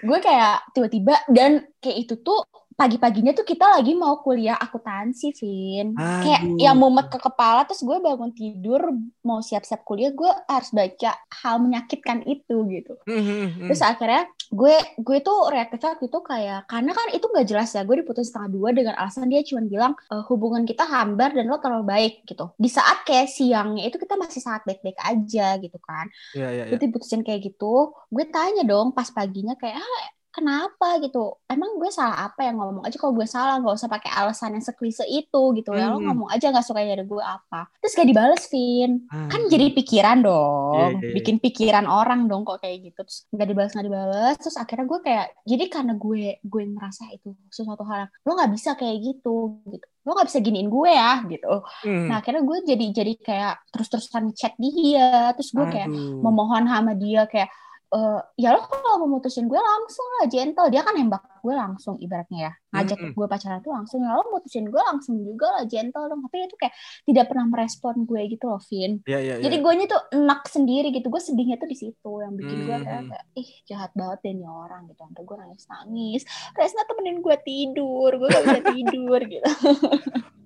Gue 0.00 0.18
kayak 0.22 0.72
tiba-tiba 0.72 1.14
dan 1.28 1.66
kayak 1.82 2.08
itu 2.08 2.14
tuh 2.22 2.40
pagi-paginya 2.76 3.32
tuh 3.32 3.48
kita 3.48 3.64
lagi 3.64 3.96
mau 3.96 4.20
kuliah 4.20 4.54
akuntansi, 4.60 5.32
Vin. 5.40 5.96
Kayak 5.96 6.42
Aduh. 6.44 6.60
yang 6.60 6.76
mumet 6.76 7.08
ke 7.08 7.16
kepala, 7.16 7.64
terus 7.64 7.80
gue 7.80 7.96
bangun 7.96 8.30
tidur, 8.36 8.92
mau 9.24 9.40
siap-siap 9.40 9.80
kuliah, 9.82 10.12
gue 10.12 10.28
harus 10.44 10.70
baca 10.76 11.10
hal 11.42 11.56
menyakitkan 11.64 12.20
itu 12.28 12.56
gitu. 12.68 12.94
Hmm, 13.08 13.22
hmm, 13.24 13.48
hmm. 13.48 13.66
Terus 13.72 13.80
akhirnya 13.80 14.28
gue 14.52 14.76
gue 15.02 15.18
tuh 15.26 15.50
reaktifnya 15.50 15.98
waktu 15.98 16.06
itu 16.06 16.20
kayak 16.22 16.60
karena 16.70 16.92
kan 16.94 17.06
itu 17.10 17.26
nggak 17.26 17.46
jelas 17.50 17.74
ya 17.74 17.82
gue 17.82 17.96
diputus 17.98 18.30
setengah 18.30 18.50
dua 18.54 18.68
dengan 18.70 18.94
alasan 18.94 19.26
dia 19.26 19.42
cuma 19.42 19.66
bilang 19.66 19.92
"Eh, 20.06 20.22
hubungan 20.30 20.62
kita 20.62 20.86
hambar 20.86 21.34
dan 21.34 21.50
lo 21.50 21.58
terlalu 21.58 21.82
baik 21.82 22.14
gitu 22.30 22.54
di 22.54 22.70
saat 22.70 23.02
kayak 23.02 23.26
siangnya 23.26 23.90
itu 23.90 23.98
kita 23.98 24.14
masih 24.14 24.38
sangat 24.38 24.62
baik-baik 24.62 24.98
aja 25.02 25.58
gitu 25.58 25.78
kan 25.82 26.06
iya 26.38 26.48
iya 26.54 26.64
iya. 26.70 26.70
gue 26.70 26.78
diputusin 26.78 27.26
kayak 27.26 27.42
gitu 27.42 27.90
gue 28.06 28.24
tanya 28.30 28.62
dong 28.62 28.94
pas 28.94 29.10
paginya 29.10 29.58
kayak 29.58 29.82
ah, 29.82 30.02
kenapa? 30.36 31.00
gitu. 31.00 31.40
Emang 31.48 31.80
gue 31.80 31.88
salah 31.88 32.28
apa 32.28 32.44
yang 32.44 32.60
ngomong 32.60 32.84
aja 32.84 32.96
kalau 32.96 33.16
gue 33.16 33.24
salah 33.24 33.56
nggak 33.56 33.74
usah 33.74 33.88
pakai 33.88 34.12
alasan 34.12 34.52
yang 34.52 34.60
seklise 34.60 35.02
itu 35.08 35.42
gitu 35.56 35.72
ya. 35.72 35.88
Lo 35.88 35.96
Hmm. 35.96 36.12
ngomong 36.12 36.28
aja 36.28 36.52
nggak 36.52 36.62
suka 36.62 36.84
dari 36.84 37.00
gue 37.00 37.24
apa. 37.24 37.72
Terus 37.80 37.96
gak 37.96 38.06
dibales 38.06 38.44
Vin. 38.52 39.08
Kan 39.08 39.40
Aduh. 39.40 39.48
jadi 39.48 39.66
pikiran 39.72 40.18
dong. 40.20 40.74
Iya, 40.76 40.86
iya, 40.86 41.00
iya. 41.00 41.14
bikin 41.16 41.36
pikiran 41.40 41.84
orang 41.86 42.28
dong 42.28 42.44
kok 42.44 42.60
kayak 42.60 42.92
gitu. 42.92 43.00
Terus 43.00 43.24
nggak 43.32 43.48
dibales 43.48 43.72
nggak 43.72 43.86
dibales. 43.88 44.34
Terus 44.36 44.56
akhirnya 44.56 44.86
gue 44.86 45.00
kayak 45.00 45.26
jadi 45.42 45.64
karena 45.66 45.92
gue 45.96 46.22
gue 46.38 46.62
ngerasa 46.68 47.02
itu 47.10 47.32
sesuatu 47.48 47.82
hal 47.88 47.96
yang 48.04 48.10
lo 48.22 48.30
nggak 48.36 48.52
bisa 48.52 48.70
kayak 48.74 48.96
gitu 49.00 49.36
gitu. 49.66 49.86
Lo 50.04 50.14
nggak 50.14 50.28
bisa 50.28 50.38
giniin 50.38 50.68
gue 50.68 50.90
ya 50.92 51.12
gitu. 51.24 51.54
Hmm. 51.82 52.06
nah 52.06 52.20
akhirnya 52.20 52.42
gue 52.42 52.58
jadi 52.62 52.86
jadi 52.92 53.12
kayak 53.18 53.54
terus 53.70 53.88
terusan 53.88 54.30
chat 54.32 54.52
dia. 54.56 55.32
Terus 55.34 55.50
gue 55.50 55.66
kayak 55.66 55.88
Aduh. 55.88 56.20
memohon 56.20 56.64
sama 56.64 56.92
dia 56.92 57.24
kayak 57.26 57.48
eh 57.86 58.20
ya 58.42 58.50
lo 58.50 58.66
kalau 58.66 59.06
mau 59.06 59.18
mutusin 59.18 59.46
gue 59.46 59.58
langsung 59.58 60.06
lah 60.18 60.26
gentle. 60.26 60.66
Dia 60.74 60.82
kan 60.82 60.98
nembak 60.98 61.22
gue 61.38 61.54
langsung 61.54 61.94
ibaratnya 62.02 62.50
ya. 62.50 62.52
Ngajak 62.74 62.98
Mm-mm. 62.98 63.14
gue 63.14 63.26
pacaran 63.30 63.60
tuh 63.62 63.70
langsung. 63.70 64.02
Ya 64.02 64.10
lo 64.18 64.26
mutusin 64.32 64.66
gue 64.66 64.82
langsung 64.82 65.22
juga 65.22 65.46
lah 65.54 65.64
gentle 65.70 66.10
dong. 66.10 66.20
Tapi 66.26 66.36
itu 66.50 66.56
kayak 66.58 66.74
tidak 67.06 67.24
pernah 67.30 67.46
merespon 67.46 67.94
gue 68.02 68.20
gitu 68.26 68.44
loh 68.50 68.60
Vin. 68.66 68.92
Iya 69.06 69.18
iya 69.22 69.34
iya. 69.38 69.44
jadi 69.46 69.56
gue 69.62 69.72
tuh 69.86 70.02
enak 70.18 70.40
sendiri 70.50 70.88
gitu. 70.90 71.06
Gue 71.06 71.22
sedihnya 71.22 71.56
tuh 71.62 71.68
di 71.70 71.76
situ. 71.78 72.12
Yang 72.18 72.34
bikin 72.42 72.58
gue 72.66 72.76
kayak, 72.82 73.02
Hmm. 73.06 73.10
kayak 73.14 73.24
ih 73.38 73.50
jahat 73.70 73.90
banget 73.94 74.18
deh 74.26 74.32
nih 74.34 74.48
orang 74.50 74.82
gitu. 74.90 75.00
Sampai 75.06 75.22
gue 75.22 75.36
nangis 75.38 75.64
nangis 75.70 76.22
Resna 76.58 76.82
temenin 76.90 77.22
gue 77.22 77.36
tidur. 77.46 78.10
Gue 78.18 78.28
gak 78.34 78.44
bisa 78.44 78.60
tidur 78.74 79.20
gitu 79.32 79.50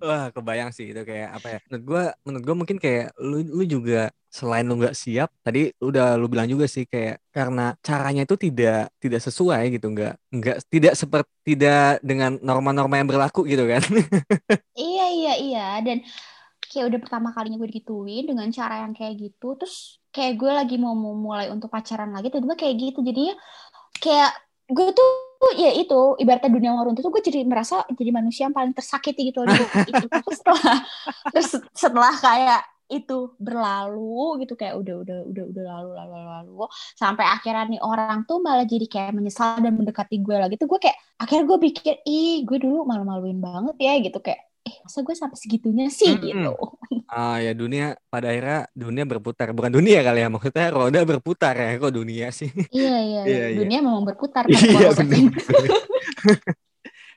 Wah, 0.00 0.32
kebayang 0.32 0.70
sih 0.72 0.96
itu 0.96 1.00
kayak 1.04 1.28
apa 1.36 1.46
ya? 1.52 1.58
Menurut 1.68 1.84
gua, 1.84 2.02
menurut 2.24 2.44
gua 2.48 2.56
mungkin 2.64 2.78
kayak 2.80 3.12
lu 3.20 3.44
lu 3.44 3.62
juga 3.68 4.08
selain 4.32 4.64
lu 4.64 4.80
nggak 4.80 4.96
siap, 4.96 5.28
tadi 5.44 5.58
udah 5.76 6.16
lu 6.16 6.24
bilang 6.32 6.48
juga 6.48 6.64
sih 6.64 6.88
kayak 6.88 7.20
karena 7.36 7.76
caranya 7.84 8.24
itu 8.24 8.36
tidak 8.40 8.88
tidak 9.02 9.20
sesuai 9.20 9.62
gitu, 9.76 9.86
nggak 9.92 10.12
nggak 10.32 10.56
tidak 10.72 10.94
seperti 10.96 11.30
tidak 11.52 12.00
dengan 12.00 12.40
norma-norma 12.40 12.94
yang 12.96 13.08
berlaku 13.12 13.44
gitu 13.44 13.64
kan? 13.68 13.82
Iya 14.80 15.02
iya 15.16 15.32
iya 15.44 15.60
dan 15.86 15.98
kayak 16.70 16.84
udah 16.94 17.00
pertama 17.04 17.28
kalinya 17.34 17.58
gue 17.60 17.68
digituin 17.74 18.24
dengan 18.30 18.48
cara 18.58 18.74
yang 18.86 18.92
kayak 18.98 19.14
gitu 19.18 19.46
terus 19.58 19.98
kayak 20.14 20.32
gue 20.40 20.50
lagi 20.58 20.74
mau 20.78 20.94
mulai 20.94 21.50
untuk 21.54 21.68
pacaran 21.74 22.10
lagi 22.14 22.30
tiba-tiba 22.30 22.56
kayak 22.62 22.76
gitu 22.78 22.98
jadinya 23.02 23.34
kayak 24.02 24.30
gue 24.70 24.88
tuh 24.94 25.29
ya 25.56 25.70
itu 25.72 26.20
ibaratnya 26.20 26.52
dunia 26.52 26.70
mau 26.76 26.84
runtuh 26.84 27.00
tuh 27.00 27.12
gue 27.12 27.22
jadi 27.24 27.40
merasa 27.48 27.84
jadi 27.96 28.10
manusia 28.12 28.48
yang 28.48 28.56
paling 28.56 28.76
tersakiti 28.76 29.32
gitu 29.32 29.44
loh 29.44 29.56
itu. 29.56 30.06
Setelah 30.36 30.76
terus 31.32 31.50
setelah 31.72 32.12
kayak 32.20 32.62
itu 32.90 33.30
berlalu 33.38 34.42
gitu 34.42 34.58
kayak 34.58 34.74
udah 34.74 34.94
udah 35.06 35.18
udah 35.30 35.44
udah 35.46 35.62
lalu 35.62 35.90
lalu 35.94 36.16
lalu 36.26 36.64
sampai 36.98 37.22
akhirnya 37.22 37.64
nih 37.70 37.80
orang 37.80 38.26
tuh 38.26 38.42
malah 38.42 38.66
jadi 38.66 38.86
kayak 38.90 39.14
menyesal 39.14 39.62
dan 39.62 39.78
mendekati 39.78 40.18
gue 40.18 40.34
lagi 40.34 40.58
tuh 40.58 40.66
gue 40.66 40.82
kayak 40.82 40.98
akhirnya 41.22 41.44
gue 41.46 41.58
pikir 41.70 41.94
ih 42.02 42.42
gue 42.42 42.58
dulu 42.58 42.82
malu-maluin 42.82 43.38
banget 43.38 43.78
ya 43.78 43.94
gitu 44.02 44.18
kayak 44.18 44.49
eh 44.70 44.74
masa 44.86 44.98
gue 45.02 45.14
sampai 45.18 45.38
segitunya 45.42 45.86
sih 45.90 46.14
Mm-mm. 46.14 46.22
gitu 46.30 46.52
Ah 47.10 47.42
ya 47.42 47.50
dunia 47.58 47.98
pada 48.06 48.30
akhirnya 48.30 48.70
dunia 48.70 49.02
berputar, 49.02 49.50
bukan 49.50 49.72
dunia 49.74 49.98
kali 50.06 50.22
ya 50.22 50.28
maksudnya 50.30 50.66
roda 50.70 51.00
berputar 51.02 51.54
ya 51.58 51.74
kok 51.82 51.90
dunia 51.90 52.30
sih? 52.30 52.46
iya 52.70 52.94
iya, 53.02 53.20
Iya, 53.30 53.44
iya. 53.50 53.58
dunia 53.58 53.78
memang 53.82 54.06
berputar 54.06 54.46
Iya 54.46 54.94
benar. 54.94 55.34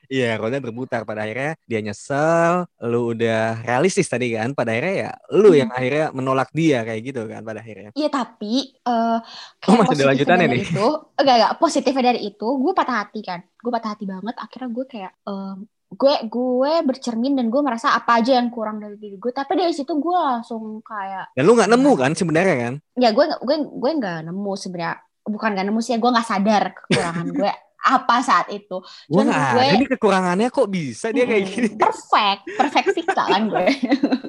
Iya, 0.04 0.36
roda 0.36 0.60
berputar 0.60 1.00
pada 1.08 1.24
akhirnya 1.24 1.56
dia 1.64 1.80
nyesel, 1.80 2.68
lu 2.92 3.16
udah 3.16 3.64
realistis 3.64 4.04
tadi 4.04 4.36
kan, 4.36 4.52
pada 4.52 4.76
akhirnya 4.76 4.94
ya 5.08 5.10
lu 5.32 5.48
Hmm. 5.48 5.60
yang 5.64 5.70
akhirnya 5.72 6.04
menolak 6.12 6.48
dia 6.52 6.84
kayak 6.84 7.00
gitu 7.08 7.20
kan 7.24 7.40
pada 7.40 7.64
akhirnya. 7.64 7.88
Iya 7.96 8.08
tapi 8.12 8.76
eh 8.84 9.18
Oh, 9.64 9.74
masih 9.80 9.96
ada 9.96 10.06
lanjutannya 10.12 10.46
nih. 10.52 10.60
itu 10.60 10.84
enggak 11.16 11.34
enggak 11.40 11.52
positifnya 11.56 12.02
dari 12.12 12.20
itu 12.28 12.44
gue 12.44 12.72
patah 12.76 12.96
hati 13.00 13.20
kan 13.24 13.40
gue 13.48 13.72
patah 13.72 13.90
hati 13.96 14.04
banget 14.04 14.34
akhirnya 14.36 14.68
gue 14.76 14.84
kayak 14.92 15.12
em, 15.24 15.56
gue 15.94 16.14
gue 16.24 16.72
bercermin 16.82 17.34
dan 17.34 17.46
gue 17.46 17.60
merasa 17.60 17.92
apa 17.92 18.18
aja 18.18 18.36
yang 18.36 18.48
kurang 18.48 18.78
dari 18.78 18.94
diri 18.94 19.14
gue. 19.14 19.30
Tapi 19.30 19.54
dari 19.54 19.70
situ 19.70 19.94
gue 19.94 20.16
langsung 20.16 20.80
kayak 20.80 21.32
dan 21.32 21.42
lu 21.42 21.54
nggak 21.54 21.70
nemu 21.70 21.92
kan 21.94 22.12
sebenarnya 22.12 22.56
kan? 22.58 22.74
Ya 22.94 23.10
gue 23.10 23.24
gue 23.24 23.56
gue 23.70 23.90
nggak 23.94 24.26
nemu 24.26 24.52
sebenarnya. 24.54 24.98
Bukan 25.22 25.48
nggak 25.50 25.66
nemu 25.66 25.80
sih 25.80 25.92
ya 25.92 25.98
gue 25.98 26.10
nggak 26.10 26.26
sadar 26.26 26.62
kekurangan 26.74 27.26
gue 27.30 27.50
apa 27.94 28.16
saat 28.20 28.46
itu. 28.50 28.76
Gue 29.06 29.22
Cuman 29.22 29.24
nggak 29.28 29.50
gue- 29.54 29.78
nih 29.78 29.88
kekurangannya 29.94 30.48
kok 30.48 30.68
bisa 30.68 31.06
dia 31.08 31.24
kayak 31.24 31.44
gini? 31.46 31.68
Perfect 31.82 32.42
perfect 32.50 32.88
Vika 32.92 33.24
kan 33.24 33.42
gue. 33.46 33.64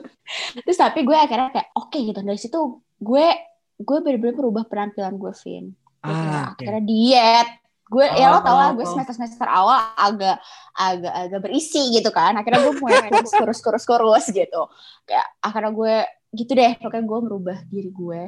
Terus 0.63 0.77
tapi 0.77 1.01
gue 1.01 1.13
akhirnya 1.13 1.49
kayak 1.49 1.69
oke 1.73 1.97
gitu. 1.97 2.19
Dari 2.19 2.37
situ 2.37 2.59
gue 2.95 3.27
gue 3.75 3.97
bener-bener 3.99 4.33
berubah 4.33 4.63
penampilan 4.65 5.15
gue 5.15 5.33
Vin. 5.41 5.65
Ah 5.99 6.53
akhirnya 6.53 6.79
diet 6.79 7.49
gue 7.85 8.05
ya 8.17 8.33
lo 8.33 8.41
tau 8.41 8.57
lah 8.57 8.73
gue 8.73 8.81
Oh. 8.81 8.89
semester 8.89 9.13
semester 9.13 9.45
awal 9.45 9.93
agak 9.93 10.41
agak 10.73 11.13
agak 11.13 11.39
berisi 11.45 11.93
gitu 11.93 12.09
kan. 12.09 12.33
Akhirnya 12.33 12.65
gue 12.65 12.73
mulai 12.81 13.09
kurus 13.37 13.61
kurus 13.61 13.85
kurus 13.85 14.25
gitu. 14.33 14.61
Kayak 15.05 15.27
akhirnya 15.41 15.71
gue 15.71 15.95
gitu 16.35 16.51
deh 16.51 16.73
pokoknya 16.81 17.05
gue 17.05 17.19
merubah 17.21 17.57
diri 17.69 17.91
gue. 17.93 18.21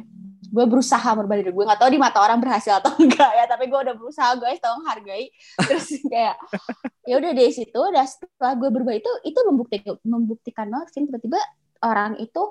Gue 0.47 0.65
berusaha 0.69 1.09
merubah 1.17 1.41
diri 1.41 1.51
gue. 1.51 1.63
Nggak 1.65 1.79
tahu 1.81 1.89
di 1.89 1.99
mata 1.99 2.21
orang 2.21 2.37
berhasil 2.37 2.77
atau 2.77 2.93
enggak 3.01 3.31
ya 3.33 3.45
tapi 3.49 3.65
gue 3.65 3.79
udah 3.81 3.95
berusaha 3.97 4.29
guys 4.37 4.61
tolong 4.61 4.85
hargai. 4.85 5.33
Terus 5.67 5.89
kayak 6.05 6.37
ya 7.09 7.17
udah 7.17 7.31
dari 7.33 7.51
situ 7.51 7.81
dan 7.91 8.05
setelah 8.05 8.53
gue 8.61 8.69
berubah 8.69 8.93
itu 8.93 9.09
itu 9.25 9.39
membuktikan 9.41 9.97
membuktikan 10.05 10.69
banget 10.69 11.01
tiba-tiba 11.01 11.41
orang 11.81 12.21
itu 12.21 12.41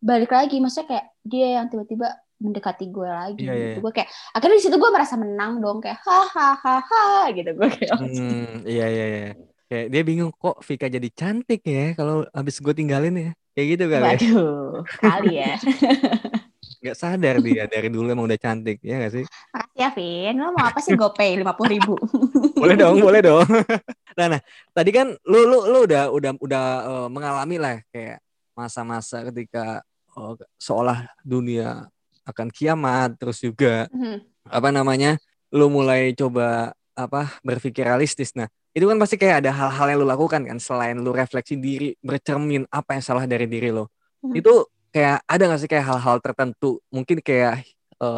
balik 0.00 0.32
lagi. 0.32 0.64
Maksudnya 0.64 0.88
kayak 0.88 1.06
dia 1.28 1.60
yang 1.60 1.68
tiba-tiba 1.68 2.23
mendekati 2.44 2.84
gue 2.86 3.08
lagi 3.08 3.40
Iya, 3.40 3.52
iya, 3.56 3.64
gitu 3.72 3.78
gue 3.82 3.92
kayak 3.96 4.08
akhirnya 4.30 4.56
di 4.60 4.64
situ 4.68 4.76
gue 4.76 4.90
merasa 4.92 5.14
menang 5.16 5.52
dong 5.58 5.80
kayak 5.80 5.98
hahaha 6.04 7.32
gitu 7.32 7.50
gue 7.56 7.68
kayak 7.72 7.96
Hmm, 7.96 8.62
iya 8.68 8.86
iya 8.86 9.04
iya. 9.08 9.28
Kayak 9.64 9.86
dia 9.88 10.02
bingung 10.04 10.28
kok 10.30 10.60
Vika 10.60 10.86
jadi 10.86 11.08
cantik 11.08 11.64
ya 11.64 11.96
kalau 11.96 12.28
habis 12.30 12.60
gue 12.60 12.74
tinggalin 12.76 13.16
ya. 13.16 13.30
Kayak 13.54 13.66
gitu 13.72 13.84
kali 13.86 14.02
ya. 14.02 14.04
waduh 14.04 14.70
kali 15.00 15.32
ya 15.40 15.52
Gak 16.84 17.00
sadar 17.00 17.40
dia 17.40 17.64
dari 17.64 17.88
dulu 17.88 18.12
emang 18.12 18.28
udah 18.28 18.36
cantik 18.36 18.76
ya 18.84 19.00
gak 19.00 19.12
sih? 19.16 19.24
makasih 19.24 19.80
ya 19.80 19.88
Vin 19.96 20.34
lo 20.36 20.52
mau 20.52 20.68
apa 20.68 20.84
sih 20.84 20.92
gopay 20.92 21.32
lima 21.32 21.56
puluh 21.56 21.80
ribu 21.80 21.94
Boleh 22.60 22.76
dong, 22.76 23.00
boleh 23.00 23.20
dong. 23.24 23.44
nah, 24.20 24.26
nah, 24.36 24.40
tadi 24.70 24.90
kan 24.92 25.16
lu 25.24 25.40
lu 25.48 25.58
lu 25.64 25.78
udah 25.88 26.12
udah 26.12 26.30
udah 26.38 26.64
eh, 26.84 27.08
mengalami 27.08 27.56
lah 27.56 27.74
kayak 27.88 28.20
masa-masa 28.52 29.24
ketika 29.32 29.80
eh, 30.12 30.32
seolah 30.60 31.08
dunia 31.24 31.88
akan 32.24 32.48
kiamat 32.50 33.16
terus 33.20 33.40
juga 33.40 33.88
Mhm. 33.92 34.24
apa 34.48 34.68
namanya? 34.72 35.16
Lu 35.54 35.70
mulai 35.70 36.12
coba 36.16 36.72
apa 36.96 37.38
berpikir 37.44 37.86
realistis. 37.86 38.34
Nah, 38.34 38.46
itu 38.74 38.86
kan 38.86 38.98
pasti 38.98 39.14
kayak 39.18 39.44
ada 39.44 39.50
hal-hal 39.54 39.86
yang 39.94 39.98
lu 40.02 40.08
lakukan 40.08 40.42
kan 40.42 40.58
selain 40.58 40.98
lu 40.98 41.10
refleksi 41.14 41.54
diri, 41.58 41.94
bercermin 42.02 42.66
apa 42.70 42.98
yang 42.98 43.04
salah 43.04 43.24
dari 43.28 43.46
diri 43.46 43.70
lo. 43.70 43.90
Mhm. 44.24 44.34
Itu 44.40 44.66
kayak 44.94 45.26
ada 45.26 45.42
gak 45.50 45.60
sih 45.62 45.70
kayak 45.70 45.86
hal-hal 45.90 46.16
tertentu 46.22 46.78
mungkin 46.90 47.18
kayak 47.18 47.66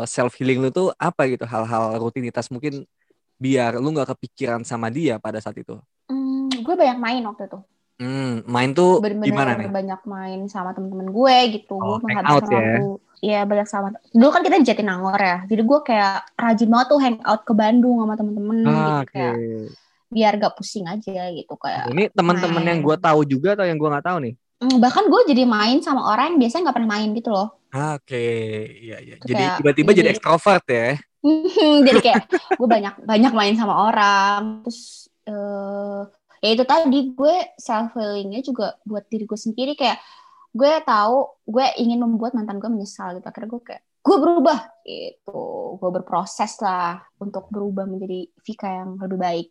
self 0.08 0.34
healing 0.34 0.58
lu 0.58 0.74
tuh 0.74 0.90
apa 0.98 1.30
gitu 1.30 1.46
hal-hal 1.46 1.94
rutinitas 2.02 2.50
mungkin 2.50 2.82
biar 3.38 3.78
lu 3.78 3.94
nggak 3.94 4.16
kepikiran 4.16 4.64
sama 4.66 4.90
dia 4.90 5.20
pada 5.22 5.38
saat 5.38 5.54
itu. 5.60 5.78
Hmm, 6.10 6.50
gue 6.50 6.74
banyak 6.74 6.98
main 6.98 7.22
waktu 7.22 7.46
itu 7.46 7.58
Hmm, 7.96 8.44
main 8.44 8.76
tuh 8.76 9.00
bener-bener 9.00 9.24
gimana 9.32 9.50
nih? 9.56 9.72
banyak 9.72 10.00
main 10.04 10.40
sama 10.52 10.76
temen-temen 10.76 11.08
gue 11.08 11.36
gitu 11.56 11.74
Oh, 11.74 11.96
gue 11.96 12.04
menghabiskan 12.04 12.44
ya? 12.44 12.60
waktu 12.60 12.84
Iya 13.16 13.40
banyak 13.48 13.64
sama 13.64 13.88
dulu 14.12 14.28
kan 14.28 14.44
kita 14.44 14.60
di 14.60 14.66
Jatinangor 14.68 15.16
ya 15.16 15.38
jadi 15.48 15.62
gue 15.64 15.78
kayak 15.80 16.14
rajin 16.36 16.68
banget 16.68 16.86
tuh 16.92 17.00
hangout 17.00 17.40
ke 17.42 17.52
Bandung 17.56 17.96
sama 18.04 18.14
temen-temen 18.14 18.56
Ah, 18.62 18.76
gitu 18.76 19.00
oke. 19.00 19.08
kayak 19.16 19.34
biar 20.06 20.32
gak 20.36 20.54
pusing 20.54 20.84
aja 20.84 21.20
gitu 21.32 21.54
kayak 21.56 21.88
Ini 21.88 22.12
teman-teman 22.12 22.62
yang 22.62 22.80
gue 22.84 22.96
tahu 23.00 23.20
juga 23.24 23.56
atau 23.56 23.64
yang 23.64 23.80
gue 23.80 23.88
nggak 23.88 24.04
tahu 24.04 24.18
nih? 24.22 24.34
Hmm, 24.56 24.76
bahkan 24.76 25.04
gue 25.08 25.20
jadi 25.26 25.42
main 25.44 25.80
sama 25.80 26.04
orang 26.06 26.32
yang 26.32 26.38
biasanya 26.38 26.62
nggak 26.68 26.76
pernah 26.76 26.92
main 26.92 27.08
gitu 27.12 27.30
loh 27.32 27.48
Ah, 27.72 27.96
Oke, 27.96 28.16
iya 28.78 28.96
iya. 29.00 29.16
Itu 29.16 29.32
Jadi 29.32 29.44
tiba-tiba 29.60 29.90
jadi 29.92 30.00
jadi- 30.04 30.12
ekstrovert 30.12 30.64
ya? 30.68 30.88
jadi 31.88 31.98
kayak 32.00 32.22
gue 32.52 32.68
banyak 32.68 32.94
banyak 33.02 33.32
main 33.32 33.54
sama 33.56 33.74
orang 33.88 34.60
terus 34.62 35.08
eh 35.24 36.00
ya 36.46 36.54
itu 36.54 36.62
tadi 36.62 37.10
gue 37.10 37.36
self 37.58 37.98
healingnya 37.98 38.46
juga 38.46 38.78
buat 38.86 39.02
diri 39.10 39.26
gue 39.26 39.34
sendiri 39.34 39.74
kayak 39.74 39.98
gue 40.54 40.72
tahu 40.86 41.42
gue 41.42 41.66
ingin 41.82 41.98
membuat 41.98 42.38
mantan 42.38 42.62
gue 42.62 42.70
menyesal 42.70 43.18
gitu. 43.18 43.26
Akhirnya 43.26 43.50
gue 43.50 43.62
kayak 43.66 43.82
gue 43.82 44.16
berubah 44.22 44.58
gitu 44.86 45.42
gue 45.76 45.90
berproses 45.92 46.56
lah 46.62 47.02
untuk 47.18 47.50
berubah 47.50 47.84
menjadi 47.84 48.30
Vika 48.40 48.70
yang 48.70 48.90
lebih 48.96 49.18
baik 49.18 49.48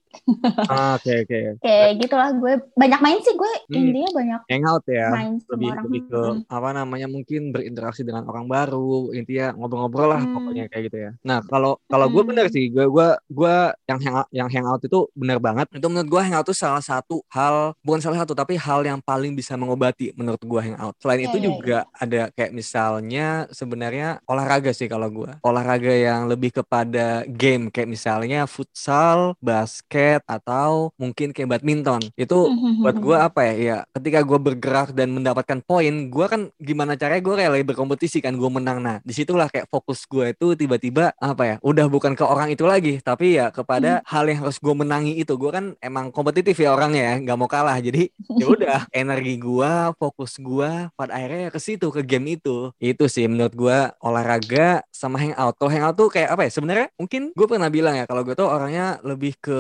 Ah, 0.66 0.96
Oke 0.96 1.12
oke. 1.22 1.40
kayak 1.66 2.00
gitulah 2.00 2.32
gue 2.32 2.54
banyak 2.74 3.00
main 3.00 3.20
sih 3.20 3.36
gue 3.36 3.52
Hmm. 3.66 3.76
intinya 3.82 4.12
banyak 4.14 4.42
Hangout 4.48 4.86
ya. 4.86 5.08
main 5.12 5.34
sama 5.38 5.52
lebih 5.58 5.70
orang 5.70 5.86
lebih 5.86 6.02
ke 6.06 6.22
Hmm. 6.26 6.42
apa 6.48 6.70
namanya 6.72 7.08
mungkin 7.08 7.42
berinteraksi 7.50 8.02
dengan 8.02 8.24
orang 8.26 8.46
baru 8.46 9.12
intinya 9.12 9.52
ngobrol-ngobrol 9.54 10.08
lah 10.08 10.22
Hmm. 10.22 10.34
pokoknya 10.34 10.64
kayak 10.70 10.84
gitu 10.88 10.98
ya 11.02 11.12
nah 11.22 11.44
kalau 11.44 11.76
kalau 11.86 12.08
gue 12.08 12.22
Hmm. 12.22 12.30
bener 12.32 12.46
sih 12.48 12.70
gue 12.70 12.86
gue 12.86 13.08
gue 13.28 13.56
yang 13.86 14.00
hangout 14.00 14.28
yang 14.32 14.48
hangout 14.48 14.82
itu 14.82 15.00
bener 15.12 15.38
banget 15.38 15.68
itu 15.70 15.86
menurut 15.86 16.08
gue 16.08 16.22
hangout 16.22 16.46
itu 16.46 16.56
salah 16.56 16.80
satu 16.80 17.26
hal 17.28 17.76
bukan 17.82 18.00
salah 18.00 18.22
satu 18.22 18.32
tapi 18.32 18.56
hal 18.56 18.82
yang 18.82 19.02
paling 19.02 19.34
bisa 19.34 19.54
mengobati 19.54 20.14
menurut 20.16 20.40
gue 20.40 20.62
hangout 20.64 20.96
selain 20.98 21.20
Iya, 21.20 21.28
itu 21.28 21.38
iya, 21.38 21.46
juga 21.46 21.78
ada 21.92 22.22
kayak 22.32 22.52
misalnya 22.54 23.28
sebenarnya 23.50 24.08
olahraga 24.26 24.72
sih 24.72 24.86
kalau 24.86 25.10
gue 25.10 25.25
olahraga 25.42 25.92
yang 25.92 26.28
lebih 26.28 26.52
kepada 26.56 27.24
game 27.28 27.70
kayak 27.70 27.90
misalnya 27.90 28.46
futsal 28.46 29.34
basket 29.40 30.22
atau 30.26 30.92
mungkin 30.98 31.32
kayak 31.32 31.58
badminton. 31.58 32.02
Itu 32.16 32.48
Hmm. 32.50 32.82
buat 32.86 32.98
gue 32.98 33.18
apa 33.18 33.42
ya? 33.48 33.54
Ya 33.56 33.78
ketika 33.96 34.22
gue 34.22 34.38
bergerak 34.38 34.94
dan 34.94 35.12
mendapatkan 35.16 35.60
poin 35.64 36.10
gue 36.10 36.26
kan 36.28 36.42
gimana 36.62 36.94
caranya 36.94 37.22
gue 37.24 37.36
rela 37.36 37.58
berkompetisi 37.62 38.22
kan 38.22 38.36
gue 38.36 38.50
menang. 38.50 38.80
Nah 38.82 38.98
di 39.02 39.14
situlah 39.16 39.50
kayak 39.50 39.68
fokus 39.72 40.06
gue 40.06 40.32
itu 40.32 40.54
tiba-tiba 40.54 41.16
apa 41.18 41.44
ya 41.46 41.56
udah 41.64 41.86
bukan 41.90 42.14
ke 42.14 42.24
orang 42.26 42.52
itu 42.52 42.68
lagi 42.68 43.00
tapi 43.02 43.38
ya 43.40 43.50
kepada 43.50 44.04
hal 44.06 44.26
yang 44.30 44.46
harus 44.46 44.58
gue 44.62 44.76
menangi 44.76 45.18
itu. 45.18 45.34
Gue 45.36 45.52
kan 45.52 45.74
emang 45.80 46.12
kompetitif 46.12 46.60
ya 46.60 46.76
orangnya 46.76 47.04
ya 47.04 47.16
nggak 47.24 47.38
mau 47.38 47.50
kalah. 47.50 47.78
Jadi 47.80 48.12
ya 48.38 48.46
udah 48.46 48.80
energi 48.96 49.38
gue 49.40 49.72
fokus 49.98 50.38
gue 50.38 50.72
pada 50.94 51.12
akhirnya 51.16 51.50
ke 51.50 51.60
situ 51.60 51.88
ke 51.90 52.02
game 52.04 52.38
itu. 52.38 52.70
Itu 52.78 53.08
sih 53.08 53.26
menurut 53.26 53.54
gue 53.56 53.78
olahraga 54.00 54.84
sama 54.92 55.15
hangout. 55.18 55.56
Kalau 55.58 55.72
hangout 55.72 55.96
tuh 55.96 56.10
kayak 56.12 56.30
apa 56.32 56.42
ya 56.48 56.52
sebenarnya 56.52 56.88
mungkin 56.96 57.22
gue 57.34 57.48
pernah 57.48 57.70
bilang 57.72 57.96
ya 57.96 58.06
kalau 58.06 58.22
gue 58.22 58.36
tuh 58.36 58.48
orangnya 58.48 59.00
lebih 59.04 59.34
ke 59.40 59.60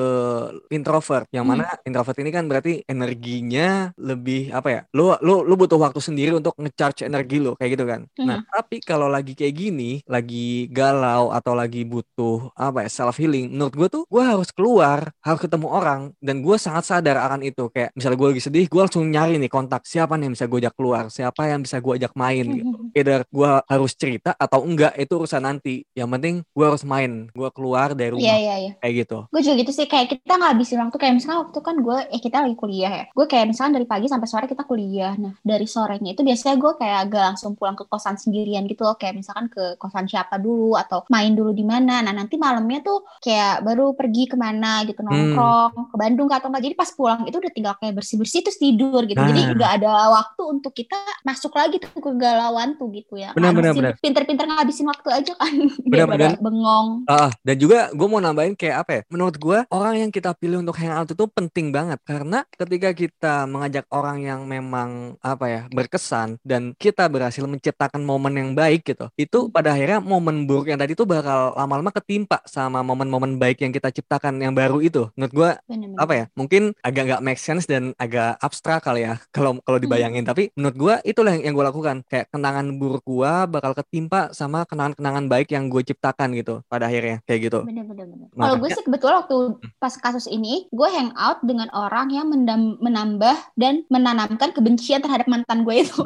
introvert. 0.71 1.25
Yang 1.31 1.45
Hmm. 1.45 1.51
mana 1.61 1.65
introvert 1.85 2.17
ini 2.19 2.29
kan 2.33 2.43
berarti 2.49 2.81
energinya 2.85 3.93
lebih 3.95 4.49
apa 4.49 4.69
ya 4.69 4.81
lu 4.97 5.13
lu 5.21 5.45
lu 5.45 5.53
butuh 5.55 5.77
waktu 5.77 6.01
sendiri 6.01 6.33
untuk 6.33 6.57
ngecharge 6.57 7.05
energi 7.05 7.37
lu 7.37 7.53
kayak 7.55 7.71
gitu 7.77 7.85
kan. 7.85 8.01
Nah 8.19 8.41
tapi 8.49 8.81
kalau 8.81 9.07
lagi 9.07 9.37
kayak 9.37 9.55
gini 9.55 10.01
lagi 10.09 10.67
galau 10.73 11.29
atau 11.29 11.53
lagi 11.53 11.85
butuh 11.85 12.49
apa 12.57 12.85
ya 12.85 12.89
self 12.89 13.17
healing 13.21 13.53
menurut 13.53 13.73
gue 13.77 13.87
tuh 13.91 14.03
gue 14.09 14.23
harus 14.23 14.49
keluar 14.51 15.13
harus 15.21 15.39
ketemu 15.39 15.67
orang 15.69 16.01
dan 16.19 16.41
gue 16.41 16.57
sangat 16.57 16.83
sadar 16.89 17.21
akan 17.21 17.45
itu. 17.45 17.69
Kayak 17.69 17.93
misalnya 17.93 18.17
gue 18.17 18.29
lagi 18.35 18.41
sedih 18.43 18.65
gue 18.65 18.81
langsung 18.81 19.05
nyari 19.05 19.37
nih 19.37 19.51
kontak 19.51 19.85
siapa 19.85 20.17
nih 20.17 20.25
yang 20.27 20.33
bisa 20.35 20.45
gue 20.49 20.59
ajak 20.65 20.73
keluar 20.75 21.03
siapa 21.13 21.41
yang 21.45 21.61
bisa 21.61 21.77
gue 21.77 21.93
ajak 22.01 22.13
main 22.17 22.45
gitu. 22.49 22.71
Either 22.97 23.21
gue 23.29 23.49
harus 23.69 23.91
cerita 23.93 24.33
atau 24.35 24.65
enggak 24.65 24.97
itu 24.97 25.13
urusan 25.15 25.44
nanti 25.45 25.85
yang 25.91 26.09
penting 26.09 26.41
gue 26.43 26.65
harus 26.65 26.81
main 26.81 27.29
gue 27.29 27.49
keluar 27.51 27.93
dari 27.93 28.09
rumah 28.09 28.23
Iya 28.23 28.35
iya 28.35 28.55
iya. 28.59 28.71
kayak 28.77 28.93
gitu 28.99 29.17
Gue 29.29 29.41
juga 29.41 29.55
gitu 29.55 29.71
sih 29.71 29.85
kayak 29.85 30.07
kita 30.11 30.33
nggak 30.33 30.51
habisin 30.51 30.79
waktu 30.79 30.97
kayak 30.97 31.13
misalnya 31.13 31.39
waktu 31.41 31.59
kan 31.59 31.75
gue 31.77 31.97
eh 32.07 32.17
kita 32.17 32.37
lagi 32.39 32.55
kuliah 32.55 32.91
ya. 32.91 33.05
Gue 33.11 33.25
kayak 33.25 33.45
misalnya 33.47 33.73
dari 33.75 33.85
pagi 33.85 34.07
sampai 34.07 34.25
sore 34.25 34.45
kita 34.45 34.63
kuliah. 34.63 35.13
Nah 35.15 35.33
dari 35.41 35.65
sorenya 35.65 36.11
itu 36.11 36.21
biasanya 36.21 36.55
gue 36.55 36.71
kayak 36.75 36.97
agak 37.05 37.23
langsung 37.27 37.51
pulang 37.53 37.73
ke 37.73 37.85
kosan 37.85 38.15
sendirian 38.15 38.65
gitu 38.65 38.81
loh 38.81 38.95
kayak 38.95 39.15
misalkan 39.15 39.45
ke 39.47 39.77
kosan 39.77 40.05
siapa 40.05 40.35
dulu 40.35 40.73
atau 40.75 41.05
main 41.07 41.31
dulu 41.31 41.51
di 41.51 41.61
mana. 41.61 41.99
Nah 41.99 42.11
nanti 42.11 42.35
malamnya 42.35 42.81
tuh 42.81 43.03
kayak 43.19 43.61
baru 43.61 43.93
pergi 43.93 44.25
ke 44.25 44.35
mana 44.35 44.81
gitu 44.83 45.01
nongkrong 45.01 45.91
ke 45.91 45.95
Bandung 45.95 46.27
atau 46.27 46.47
enggak. 46.47 46.63
Jadi 46.63 46.75
pas 46.75 46.89
pulang 46.89 47.21
itu 47.23 47.35
udah 47.35 47.51
tinggal 47.51 47.73
kayak 47.77 47.93
bersih 47.93 48.17
bersih 48.17 48.41
terus 48.41 48.57
tidur 48.57 49.03
gitu. 49.03 49.19
Jadi 49.19 49.41
Nah. 49.41 49.53
nggak 49.53 49.71
ada 49.77 49.91
waktu 50.11 50.41
untuk 50.47 50.71
kita 50.71 50.95
masuk 51.21 51.51
lagi 51.51 51.77
tuh 51.77 51.91
ke 51.93 52.11
galauan 52.15 52.75
tuh 52.75 52.87
gitu 52.89 53.15
ya. 53.15 53.31
Benar, 53.31 53.51
benar, 53.51 53.71
Ngabisin- 53.71 53.81
benar. 53.81 53.93
Pinter-pinter 53.99 54.45
ngabisin 54.47 54.87
waktu 54.87 55.09
aja 55.11 55.24
kan 55.33 55.53
Benar, 55.89 56.05
daripada 56.05 56.27
benar. 56.37 56.41
bengong. 56.43 56.87
Ah, 57.09 57.31
dan 57.41 57.55
juga 57.57 57.89
gue 57.89 58.07
mau 58.07 58.21
nambahin 58.21 58.53
kayak 58.53 58.77
apa 58.85 58.91
ya? 58.91 59.01
Menurut 59.09 59.35
gue 59.41 59.57
orang 59.73 59.93
yang 60.05 60.11
kita 60.13 60.37
pilih 60.37 60.61
untuk 60.61 60.77
hangout 60.77 61.09
itu 61.09 61.25
penting 61.31 61.73
banget 61.73 61.97
karena 62.05 62.45
ketika 62.53 62.89
kita 62.93 63.35
mengajak 63.49 63.85
orang 63.89 64.21
yang 64.21 64.45
memang 64.45 65.17
apa 65.25 65.45
ya 65.49 65.61
berkesan 65.71 66.37
dan 66.45 66.75
kita 66.77 67.09
berhasil 67.09 67.41
menciptakan 67.45 68.03
momen 68.05 68.33
yang 68.37 68.49
baik 68.53 68.85
gitu, 68.85 69.09
itu 69.15 69.49
pada 69.49 69.73
akhirnya 69.73 70.03
momen 70.03 70.45
buruk 70.45 70.69
yang 70.69 70.77
tadi 70.77 70.93
itu 70.93 71.07
bakal 71.07 71.55
lama-lama 71.55 71.89
ketimpa 71.95 72.43
sama 72.45 72.83
momen-momen 72.83 73.39
baik 73.39 73.63
yang 73.63 73.71
kita 73.71 73.89
ciptakan 73.89 74.37
yang 74.43 74.51
baru 74.51 74.83
itu. 74.83 75.07
Menurut 75.15 75.33
gue 75.33 75.49
apa 75.95 76.13
ya? 76.13 76.25
Mungkin 76.35 76.75
agak 76.83 77.03
nggak 77.07 77.23
make 77.23 77.39
sense 77.39 77.63
dan 77.63 77.95
agak 77.95 78.35
abstrak 78.43 78.83
kali 78.83 79.07
ya 79.07 79.15
kalau 79.35 79.57
kalau 79.63 79.79
dibayangin. 79.79 80.27
Tapi 80.27 80.51
menurut 80.59 80.75
gue 80.75 80.95
itulah 81.07 81.31
yang, 81.31 81.51
yang 81.51 81.53
gue 81.55 81.65
lakukan. 81.65 81.95
Kayak 82.11 82.27
kenangan 82.35 82.65
buruk 82.75 83.03
gue 83.07 83.31
bakal 83.47 83.71
ketimpa 83.71 84.35
sama 84.35 84.67
kenangan-kenangan 84.67 85.14
baik 85.31 85.55
yang 85.55 85.71
gue 85.71 85.79
ciptakan 85.79 86.35
gitu 86.35 86.59
pada 86.67 86.91
akhirnya 86.91 87.23
kayak 87.23 87.39
gitu. 87.47 87.59
Bener-bener. 87.63 88.05
Nah, 88.35 88.51
Kalau 88.51 88.55
gue 88.59 88.69
ya. 88.69 88.75
sih 88.75 88.83
kebetulan 88.83 89.15
waktu 89.23 89.37
pas 89.79 89.93
kasus 89.95 90.27
ini, 90.27 90.67
gue 90.67 90.89
hangout 90.91 91.39
dengan 91.47 91.71
orang 91.71 92.11
yang 92.11 92.27
mendam- 92.27 92.75
menambah 92.83 93.55
dan 93.55 93.87
menanamkan 93.87 94.51
kebencian 94.51 94.99
terhadap 94.99 95.31
mantan 95.31 95.63
gue 95.63 95.87
itu. 95.87 95.99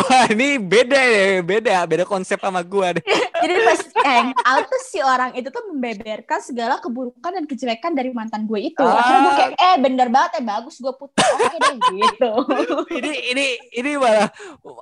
Wah 0.00 0.24
ini 0.32 0.56
beda 0.56 0.96
ya, 0.96 1.44
beda, 1.44 1.74
beda 1.84 2.04
konsep 2.08 2.40
sama 2.40 2.64
gue 2.64 2.98
deh. 2.98 3.04
Jadi 3.44 3.54
pas 3.60 3.80
hangout 4.08 4.64
tuh 4.72 4.82
si 4.88 4.98
orang 5.04 5.36
itu 5.36 5.52
tuh 5.52 5.62
membeberkan 5.68 6.40
segala 6.40 6.80
keburukan 6.80 7.30
dan 7.36 7.44
kejelekan 7.44 7.92
dari 7.92 8.10
mantan 8.16 8.48
gue 8.48 8.72
itu. 8.72 8.80
Akhirnya 8.80 9.20
gue 9.20 9.34
kayak, 9.36 9.52
eh 9.60 9.76
bener 9.76 10.08
banget 10.08 10.40
ya 10.40 10.42
bagus 10.56 10.80
gue 10.80 10.92
putus. 10.96 11.20
Oke 11.20 11.56
deh 11.60 11.76
gitu. 11.92 12.32
ini 12.98 13.12
ini 13.36 13.46
ini 13.76 13.90
malah 14.00 14.32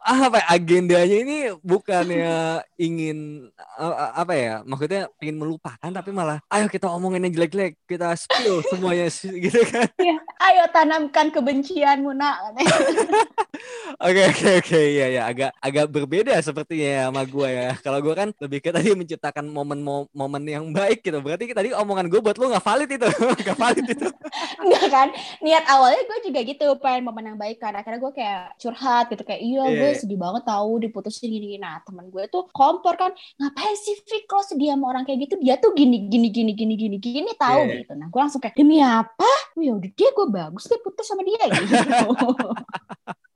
apa 0.07 0.39
ya, 0.43 0.47
agendanya 0.55 1.17
ini 1.19 1.39
bukannya 2.29 2.61
ingin 2.79 3.19
uh, 3.79 4.13
apa 4.15 4.33
ya 4.35 4.55
maksudnya 4.63 5.09
ingin 5.19 5.37
melupakan 5.39 5.91
tapi 5.91 6.11
malah 6.11 6.39
ayo 6.51 6.67
kita 6.69 6.87
omongin 6.87 7.25
yang 7.25 7.35
jelek-jelek 7.35 7.75
kita 7.85 8.15
spill 8.15 8.63
semuanya 8.71 9.09
gitu 9.11 9.61
kan 9.67 9.89
Ayo 10.39 10.65
tanamkan 10.73 11.29
kebencianmu 11.29 12.15
nak. 12.15 12.57
oke 14.01 14.23
oke 14.31 14.49
oke 14.63 14.81
ya 14.81 15.07
ya 15.11 15.23
agak 15.27 15.51
agak 15.59 15.87
berbeda 15.91 16.33
sepertinya 16.41 17.11
sama 17.11 17.23
gue 17.27 17.49
ya 17.49 17.71
kalau 17.83 17.99
gue 18.01 18.15
kan 18.15 18.29
lebih 18.39 18.59
ke 18.63 18.71
tadi 18.71 18.95
menciptakan 18.95 19.45
momen 19.49 19.81
mo- 19.83 20.09
momen 20.15 20.43
yang 20.47 20.65
baik 20.71 21.03
gitu 21.03 21.19
berarti 21.21 21.51
tadi 21.51 21.75
omongan 21.75 22.07
gue 22.07 22.21
buat 22.23 22.37
lu 22.39 22.49
nggak 22.49 22.65
valid 22.65 22.91
itu 22.95 23.09
nggak 23.43 23.59
valid 23.59 23.87
itu 23.87 24.09
Enggak 24.59 24.87
kan? 24.91 25.09
Niat 25.41 25.65
awalnya 25.67 26.03
gue 26.05 26.19
juga 26.31 26.41
gitu, 26.45 26.67
pengen 26.83 27.03
momen 27.09 27.25
yang 27.33 27.39
baik 27.39 27.59
kan. 27.59 27.73
Akhirnya 27.75 27.99
gue 27.99 28.13
kayak 28.13 28.59
curhat 28.59 29.07
gitu. 29.09 29.23
Kayak, 29.25 29.41
iya 29.43 29.63
Iya, 29.65 29.79
gue 29.81 29.91
iya. 29.91 29.99
sedih 29.99 30.19
banget 30.19 30.43
tahu 30.45 30.71
diputusin 30.79 31.31
gini-gini. 31.31 31.59
Nah 31.59 31.81
temen 31.83 32.07
gue 32.11 32.18
tuh 32.27 32.51
kompor 32.51 32.99
kan, 32.99 33.15
ngapain 33.39 33.77
sih 33.79 33.95
Fik 34.03 34.27
kalau 34.27 34.43
sedih 34.43 34.75
sama 34.75 34.91
orang 34.91 35.07
kayak 35.07 35.31
gitu? 35.31 35.39
Dia 35.39 35.55
tuh 35.63 35.71
gini, 35.79 36.11
gini, 36.11 36.35
gini, 36.35 36.51
gini, 36.59 36.75
gini, 36.75 36.97
gini 36.99 37.31
tahu 37.39 37.71
Iya. 37.71 37.87
gitu. 37.87 37.93
Nah 37.95 38.11
gue 38.11 38.19
langsung 38.19 38.43
kayak, 38.43 38.59
demi 38.59 38.83
apa? 38.83 39.23
Oh, 39.55 39.63
ya 39.63 39.73
udah 39.79 39.91
dia 39.95 40.11
gue 40.11 40.27
bagus 40.27 40.67
deh 40.67 40.81
putus 40.83 41.07
sama 41.07 41.23
dia 41.23 41.39
gitu. 41.47 41.79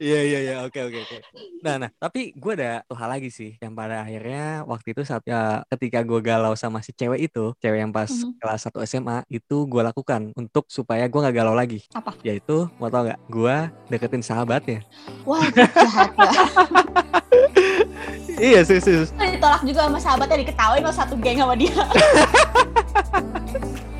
Iya 0.00 0.20
iya 0.24 0.38
iya 0.40 0.54
oke 0.64 0.74
oke 0.74 0.98
oke. 1.04 1.16
Nah 1.60 1.76
nah 1.76 1.90
tapi 1.94 2.32
gue 2.32 2.52
ada 2.56 2.80
satu 2.82 2.94
hal 2.96 3.08
lagi 3.12 3.28
sih 3.28 3.54
yang 3.60 3.72
pada 3.72 4.02
akhirnya 4.02 4.64
waktu 4.64 4.96
itu 4.96 5.02
saat 5.04 5.20
ya, 5.22 5.62
ketika 5.68 6.00
gue 6.00 6.18
galau 6.18 6.56
sama 6.56 6.80
si 6.80 6.90
cewek 6.90 7.28
itu 7.28 7.52
cewek 7.60 7.78
yang 7.84 7.92
pas 7.92 8.08
Mhm. 8.08 8.40
kelas 8.40 8.60
1 8.66 8.80
SMA 8.82 9.22
itu 9.28 9.56
gue 9.68 9.82
lakukan 9.84 10.32
untuk 10.32 10.64
supaya 10.66 11.04
gue 11.04 11.20
nggak 11.20 11.36
galau 11.36 11.52
lagi. 11.52 11.84
Apa? 11.92 12.16
Yaitu 12.24 12.66
mau 12.80 12.88
tau 12.88 13.04
nggak? 13.04 13.20
Gue 13.28 13.56
deketin 13.88 14.24
sahabatnya. 14.24 14.80
Wah 15.22 15.44
jahat 15.52 16.10
ya. 16.16 16.32
iya 18.42 18.60
sih 18.64 18.80
sih. 18.80 19.06
Ditolak 19.12 19.62
juga 19.62 19.86
sama 19.86 20.00
sahabatnya 20.00 20.40
diketawain 20.42 20.82
lo 20.82 20.90
satu 20.90 21.14
geng 21.20 21.38
sama 21.38 21.54
dia. 21.54 21.70